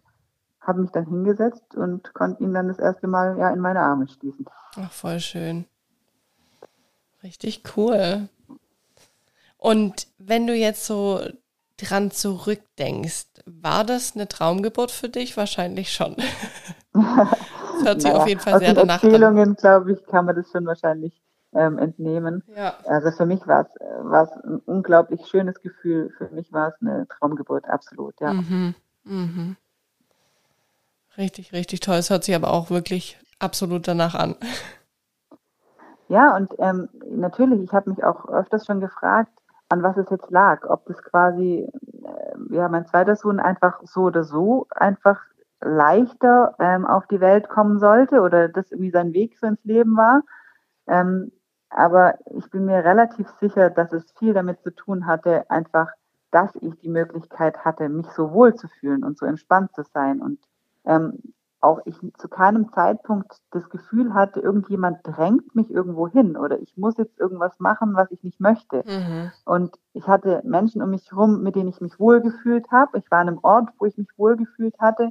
[0.60, 4.08] habe mich dann hingesetzt und konnte ihn dann das erste Mal ja in meine Arme
[4.08, 4.46] schließen.
[4.76, 5.66] Ach, voll schön.
[7.22, 8.28] Richtig cool.
[9.56, 11.20] Und wenn du jetzt so
[11.78, 15.36] dran zurückdenkst, war das eine Traumgeburt für dich?
[15.36, 16.16] Wahrscheinlich schon.
[16.92, 19.10] das hört sich naja, auf jeden Fall sehr danach an.
[19.10, 21.23] Erzählungen, glaube ich, kann man das schon wahrscheinlich
[21.54, 22.42] ähm, entnehmen.
[22.54, 22.74] Ja.
[22.86, 26.12] Also für mich war es ein unglaublich schönes Gefühl.
[26.18, 28.32] Für mich war es eine Traumgeburt, absolut, ja.
[28.32, 28.74] Mhm.
[29.04, 29.56] Mhm.
[31.16, 31.96] Richtig, richtig toll.
[31.96, 34.36] Es hört sich aber auch wirklich absolut danach an.
[36.08, 39.32] Ja, und ähm, natürlich, ich habe mich auch öfters schon gefragt,
[39.68, 40.68] an was es jetzt lag.
[40.68, 41.68] Ob das quasi,
[42.02, 45.20] äh, ja, mein zweiter Sohn einfach so oder so einfach
[45.60, 49.96] leichter ähm, auf die Welt kommen sollte oder das irgendwie sein Weg so ins Leben
[49.96, 50.22] war.
[50.86, 51.32] Ähm,
[51.74, 55.90] aber ich bin mir relativ sicher, dass es viel damit zu tun hatte, einfach,
[56.30, 60.22] dass ich die Möglichkeit hatte, mich so wohl zu fühlen und so entspannt zu sein.
[60.22, 60.38] Und
[60.84, 61.18] ähm,
[61.60, 66.76] auch ich zu keinem Zeitpunkt das Gefühl hatte, irgendjemand drängt mich irgendwo hin oder ich
[66.76, 68.84] muss jetzt irgendwas machen, was ich nicht möchte.
[68.86, 69.32] Mhm.
[69.44, 72.98] Und ich hatte Menschen um mich herum, mit denen ich mich wohlgefühlt habe.
[72.98, 75.10] Ich war an einem Ort, wo ich mich wohlgefühlt hatte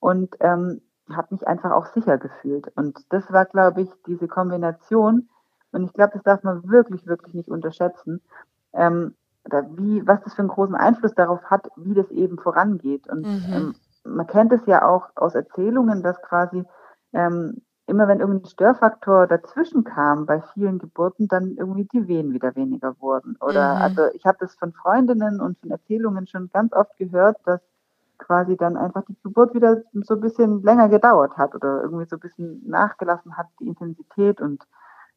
[0.00, 0.80] und ähm,
[1.12, 2.72] habe mich einfach auch sicher gefühlt.
[2.74, 5.28] Und das war, glaube ich, diese Kombination.
[5.72, 8.20] Und ich glaube, das darf man wirklich, wirklich nicht unterschätzen.
[8.72, 9.14] Ähm,
[9.74, 13.08] wie, was das für einen großen Einfluss darauf hat, wie das eben vorangeht.
[13.08, 13.52] Und mhm.
[13.52, 16.64] ähm, man kennt es ja auch aus Erzählungen, dass quasi
[17.12, 22.54] ähm, immer wenn irgendein Störfaktor dazwischen kam bei vielen Geburten, dann irgendwie die Wehen wieder
[22.54, 23.36] weniger wurden.
[23.40, 23.82] Oder mhm.
[23.82, 27.60] also ich habe das von Freundinnen und von Erzählungen schon ganz oft gehört, dass
[28.18, 32.16] quasi dann einfach die Geburt wieder so ein bisschen länger gedauert hat oder irgendwie so
[32.16, 34.40] ein bisschen nachgelassen hat, die Intensität.
[34.40, 34.62] Und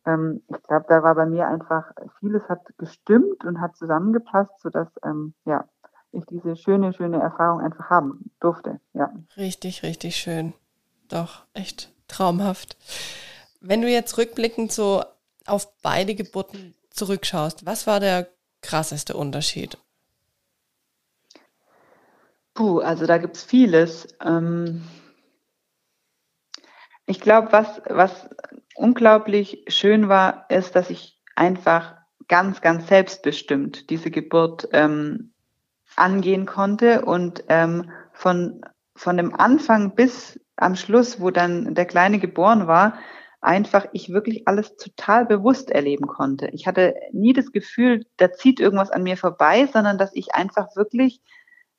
[0.06, 4.88] ähm, ich glaube, da war bei mir einfach vieles hat gestimmt und hat zusammengepasst, sodass
[5.04, 5.66] ähm, ja,
[6.12, 8.80] ich diese schöne, schöne Erfahrung einfach haben durfte.
[8.94, 9.12] Ja.
[9.38, 10.54] Richtig, richtig schön.
[11.10, 12.78] Doch, echt traumhaft.
[13.62, 15.04] Wenn du jetzt rückblickend so
[15.46, 18.28] auf beide Geburten zurückschaust, was war der
[18.62, 19.78] krasseste Unterschied?
[22.54, 24.08] Puh, also da gibt es vieles.
[24.24, 24.82] Ähm
[27.06, 28.30] ich glaube, was, was
[28.76, 31.96] unglaublich schön war, ist, dass ich einfach
[32.28, 35.34] ganz, ganz selbstbestimmt diese Geburt ähm,
[35.96, 38.62] angehen konnte und ähm, von,
[38.96, 42.98] von dem Anfang bis am Schluss, wo dann der Kleine geboren war,
[43.42, 46.48] einfach ich wirklich alles total bewusst erleben konnte.
[46.48, 50.76] Ich hatte nie das Gefühl, da zieht irgendwas an mir vorbei, sondern dass ich einfach
[50.76, 51.22] wirklich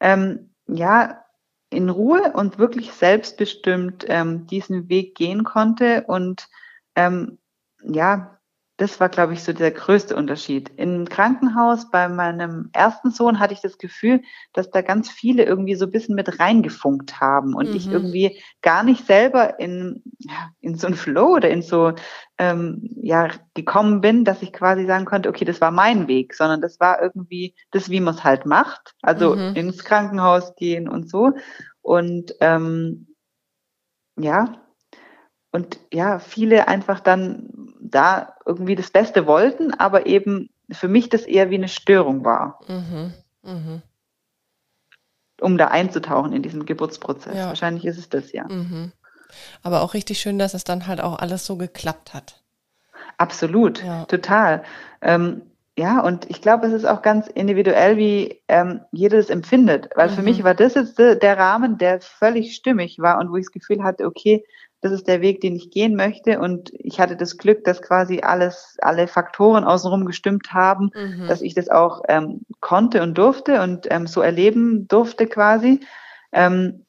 [0.00, 1.24] ähm, ja
[1.70, 6.04] in Ruhe und wirklich selbstbestimmt ähm, diesen Weg gehen konnte.
[6.06, 6.48] Und
[6.94, 7.38] ähm,
[7.82, 8.35] ja
[8.78, 10.70] das war, glaube ich, so der größte Unterschied.
[10.76, 14.20] Im Krankenhaus bei meinem ersten Sohn hatte ich das Gefühl,
[14.52, 17.76] dass da ganz viele irgendwie so ein bisschen mit reingefunkt haben und mhm.
[17.76, 20.02] ich irgendwie gar nicht selber in,
[20.60, 21.94] in so ein Flow oder in so,
[22.36, 26.60] ähm, ja, gekommen bin, dass ich quasi sagen konnte, okay, das war mein Weg, sondern
[26.60, 28.94] das war irgendwie das, wie man es halt macht.
[29.00, 29.54] Also mhm.
[29.54, 31.32] ins Krankenhaus gehen und so.
[31.80, 33.14] Und ähm,
[34.18, 34.65] ja,
[35.56, 37.48] und ja, viele einfach dann
[37.80, 42.60] da irgendwie das Beste wollten, aber eben für mich das eher wie eine Störung war.
[42.68, 43.14] Mhm.
[43.42, 43.82] Mhm.
[45.40, 47.34] Um da einzutauchen in diesen Geburtsprozess.
[47.34, 47.46] Ja.
[47.46, 48.44] Wahrscheinlich ist es das, ja.
[48.44, 48.92] Mhm.
[49.62, 52.42] Aber auch richtig schön, dass es dann halt auch alles so geklappt hat.
[53.16, 54.04] Absolut, ja.
[54.04, 54.62] total.
[55.00, 55.40] Ähm,
[55.78, 59.88] ja, und ich glaube, es ist auch ganz individuell, wie ähm, jeder das empfindet.
[59.94, 60.44] Weil für mich mhm.
[60.44, 64.04] war das jetzt der Rahmen, der völlig stimmig war und wo ich das Gefühl hatte,
[64.04, 64.44] okay,
[64.80, 66.38] das ist der Weg, den ich gehen möchte.
[66.38, 71.26] Und ich hatte das Glück, dass quasi alles, alle Faktoren außenrum gestimmt haben, mhm.
[71.28, 75.80] dass ich das auch ähm, konnte und durfte und ähm, so erleben durfte quasi.
[76.32, 76.86] Ähm,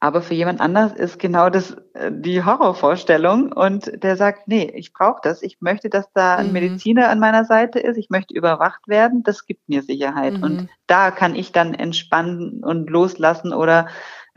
[0.00, 4.92] aber für jemand anders ist genau das äh, die Horrorvorstellung und der sagt, nee, ich
[4.92, 5.42] brauche das.
[5.42, 6.52] Ich möchte, dass da ein mhm.
[6.52, 7.96] Mediziner an meiner Seite ist.
[7.96, 9.22] Ich möchte überwacht werden.
[9.22, 10.34] Das gibt mir Sicherheit.
[10.34, 10.42] Mhm.
[10.42, 13.88] Und da kann ich dann entspannen und loslassen oder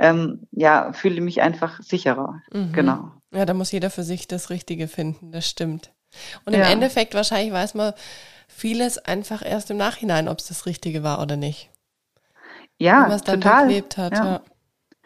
[0.01, 2.41] ähm, ja, fühle mich einfach sicherer.
[2.51, 2.73] Mhm.
[2.73, 3.11] Genau.
[3.31, 5.93] Ja, da muss jeder für sich das Richtige finden, das stimmt.
[6.43, 6.69] Und im ja.
[6.69, 7.93] Endeffekt wahrscheinlich weiß man
[8.47, 11.69] vieles einfach erst im Nachhinein, ob es das Richtige war oder nicht.
[12.79, 13.73] Ja, was dann total.
[13.73, 14.09] Hat, ja.
[14.11, 14.41] ja.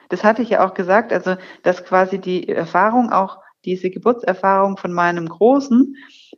[0.10, 4.94] Das hatte ich ja auch gesagt, also dass quasi die Erfahrung auch diese Geburtserfahrung von
[4.94, 5.96] meinem Großen,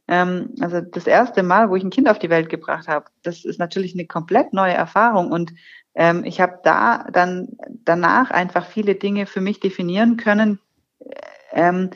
[0.07, 3.45] ähm, also das erste Mal, wo ich ein Kind auf die Welt gebracht habe, das
[3.45, 5.53] ist natürlich eine komplett neue Erfahrung und
[5.97, 10.59] ähm, ich habe da dann danach einfach viele Dinge für mich definieren können,
[11.51, 11.89] ähm,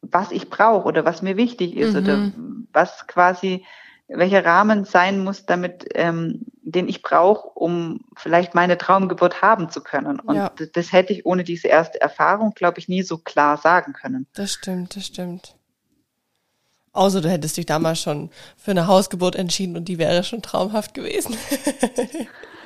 [0.00, 1.98] was ich brauche oder was mir wichtig ist mhm.
[1.98, 2.32] oder
[2.72, 3.66] was quasi
[4.08, 9.82] welcher Rahmen sein muss, damit ähm, den ich brauche, um vielleicht meine Traumgeburt haben zu
[9.82, 10.20] können.
[10.20, 10.50] Und ja.
[10.56, 14.26] das, das hätte ich ohne diese erste Erfahrung, glaube ich, nie so klar sagen können.
[14.34, 15.54] Das stimmt, das stimmt.
[16.92, 20.94] Außer du hättest dich damals schon für eine Hausgeburt entschieden und die wäre schon traumhaft
[20.94, 21.36] gewesen.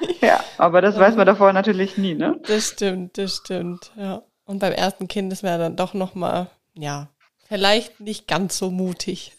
[0.21, 2.41] ja, aber das weiß man davor natürlich nie, ne?
[2.47, 4.23] Das stimmt, das stimmt, ja.
[4.45, 7.09] Und beim ersten Kind ist man dann doch nochmal, ja,
[7.49, 9.37] vielleicht nicht ganz so mutig.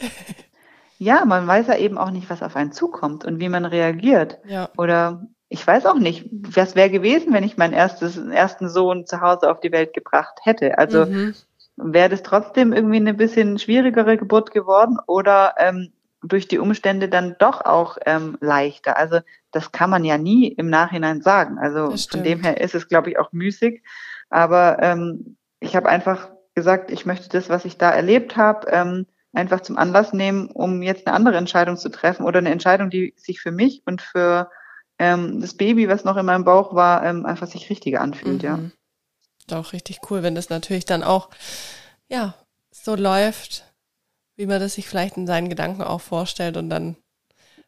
[1.00, 4.38] ja, man weiß ja eben auch nicht, was auf einen zukommt und wie man reagiert.
[4.46, 4.70] Ja.
[4.78, 9.22] Oder ich weiß auch nicht, was wäre gewesen, wenn ich meinen erstes, ersten Sohn zu
[9.22, 10.78] Hause auf die Welt gebracht hätte.
[10.78, 11.34] Also mhm
[11.82, 15.92] wäre das trotzdem irgendwie eine bisschen schwierigere Geburt geworden oder ähm,
[16.22, 18.98] durch die Umstände dann doch auch ähm, leichter.
[18.98, 19.20] Also
[19.52, 21.58] das kann man ja nie im Nachhinein sagen.
[21.58, 23.84] Also von dem her ist es, glaube ich, auch müßig.
[24.30, 29.06] Aber ähm, ich habe einfach gesagt, ich möchte das, was ich da erlebt habe, ähm,
[29.34, 33.14] einfach zum Anlass nehmen, um jetzt eine andere Entscheidung zu treffen oder eine Entscheidung, die
[33.16, 34.50] sich für mich und für
[34.98, 38.48] ähm, das Baby, was noch in meinem Bauch war, ähm, einfach sich richtiger anfühlt, mhm.
[38.48, 38.60] ja
[39.52, 41.30] doch richtig cool, wenn das natürlich dann auch,
[42.08, 42.36] ja,
[42.72, 43.66] so läuft,
[44.40, 46.96] wie man das sich vielleicht in seinen Gedanken auch vorstellt und dann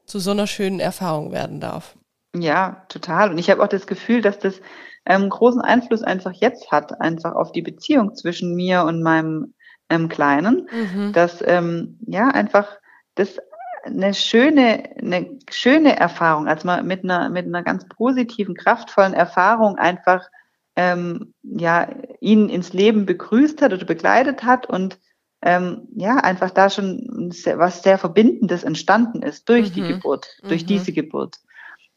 [0.06, 1.98] zu so einer schönen Erfahrung werden darf.
[2.34, 3.30] Ja, total.
[3.30, 4.62] Und ich habe auch das Gefühl, dass das
[5.06, 9.54] ähm, großen Einfluss einfach jetzt hat, einfach auf die Beziehung zwischen mir und meinem
[9.90, 11.12] ähm, Kleinen, mhm.
[11.12, 12.70] dass ähm, ja einfach
[13.16, 13.38] das
[13.84, 19.76] eine schöne, eine schöne Erfahrung, als man mit einer mit einer ganz positiven, kraftvollen Erfahrung
[19.76, 20.30] einfach
[20.78, 21.90] ähm, ja,
[22.22, 24.98] ihn ins Leben begrüßt hat oder begleitet hat und
[25.42, 29.74] ähm, ja, einfach da schon was sehr Verbindendes entstanden ist durch mhm.
[29.74, 30.68] die Geburt, durch mhm.
[30.68, 31.38] diese Geburt.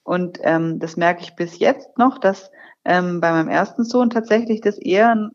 [0.03, 2.51] Und ähm, das merke ich bis jetzt noch, dass
[2.85, 5.31] ähm, bei meinem ersten Sohn tatsächlich das eher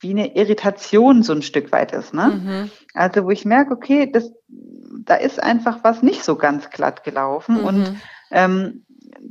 [0.00, 2.14] wie eine Irritation so ein Stück weit ist.
[2.14, 2.28] Ne?
[2.28, 2.70] Mhm.
[2.94, 4.32] Also wo ich merke, okay, das,
[5.04, 8.00] da ist einfach was nicht so ganz glatt gelaufen und mhm.
[8.30, 8.86] ähm,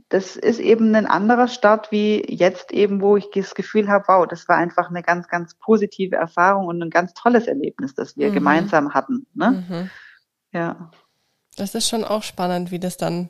[0.10, 4.28] das ist eben ein anderer Start wie jetzt eben, wo ich das Gefühl habe, wow,
[4.28, 8.30] das war einfach eine ganz, ganz positive Erfahrung und ein ganz tolles Erlebnis, das wir
[8.30, 8.34] mhm.
[8.34, 9.28] gemeinsam hatten.
[9.36, 9.64] Ne?
[9.70, 9.90] Mhm.
[10.52, 10.92] Ja.
[11.56, 13.30] Das ist schon auch spannend, wie das dann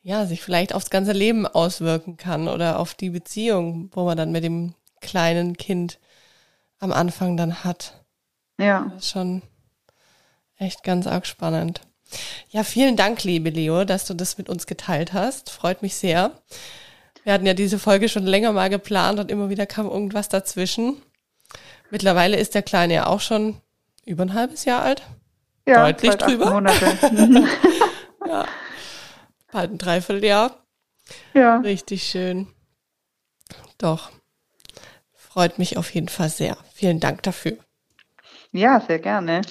[0.00, 4.32] ja sich vielleicht aufs ganze Leben auswirken kann oder auf die Beziehung, wo man dann
[4.32, 5.98] mit dem kleinen Kind
[6.78, 8.04] am Anfang dann hat.
[8.58, 8.90] Ja.
[8.94, 9.42] Das ist schon
[10.56, 11.82] echt ganz arg spannend.
[12.50, 15.50] Ja, vielen Dank, liebe Leo, dass du das mit uns geteilt hast.
[15.50, 16.32] Freut mich sehr.
[17.24, 21.00] Wir hatten ja diese Folge schon länger mal geplant und immer wieder kam irgendwas dazwischen.
[21.90, 23.60] Mittlerweile ist der Kleine ja auch schon
[24.04, 25.02] über ein halbes Jahr alt.
[25.66, 26.50] Ja, deutlich drüber.
[26.50, 26.86] Monate.
[28.26, 28.46] ja,
[29.50, 30.64] bald ein Dreivierteljahr.
[31.32, 31.58] Ja.
[31.58, 32.48] Richtig schön.
[33.78, 34.10] Doch.
[35.12, 36.56] Freut mich auf jeden Fall sehr.
[36.74, 37.56] Vielen Dank dafür.
[38.52, 39.42] Ja, sehr gerne.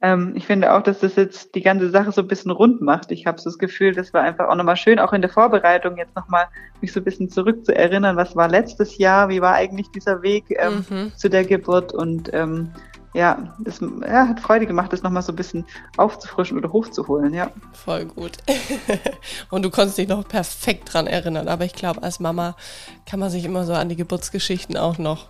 [0.00, 3.10] Ähm, ich finde auch, dass das jetzt die ganze Sache so ein bisschen rund macht.
[3.10, 5.96] Ich habe so das Gefühl, das war einfach auch nochmal schön, auch in der Vorbereitung
[5.96, 6.46] jetzt nochmal
[6.80, 10.84] mich so ein bisschen zurückzuerinnern, was war letztes Jahr, wie war eigentlich dieser Weg ähm,
[10.88, 11.12] mhm.
[11.16, 12.70] zu der Geburt und ähm,
[13.14, 15.64] ja, das ja, hat Freude gemacht, das nochmal so ein bisschen
[15.96, 17.50] aufzufrischen oder hochzuholen, ja.
[17.72, 18.32] Voll gut.
[19.50, 22.54] und du konntest dich noch perfekt dran erinnern, aber ich glaube, als Mama
[23.06, 25.26] kann man sich immer so an die Geburtsgeschichten auch noch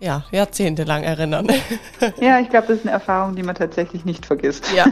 [0.00, 1.48] ja, jahrzehntelang erinnern.
[2.20, 4.72] Ja, ich glaube, das ist eine Erfahrung, die man tatsächlich nicht vergisst.
[4.72, 4.86] Ja.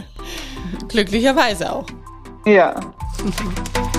[0.88, 1.86] Glücklicherweise auch.
[2.46, 2.74] Ja.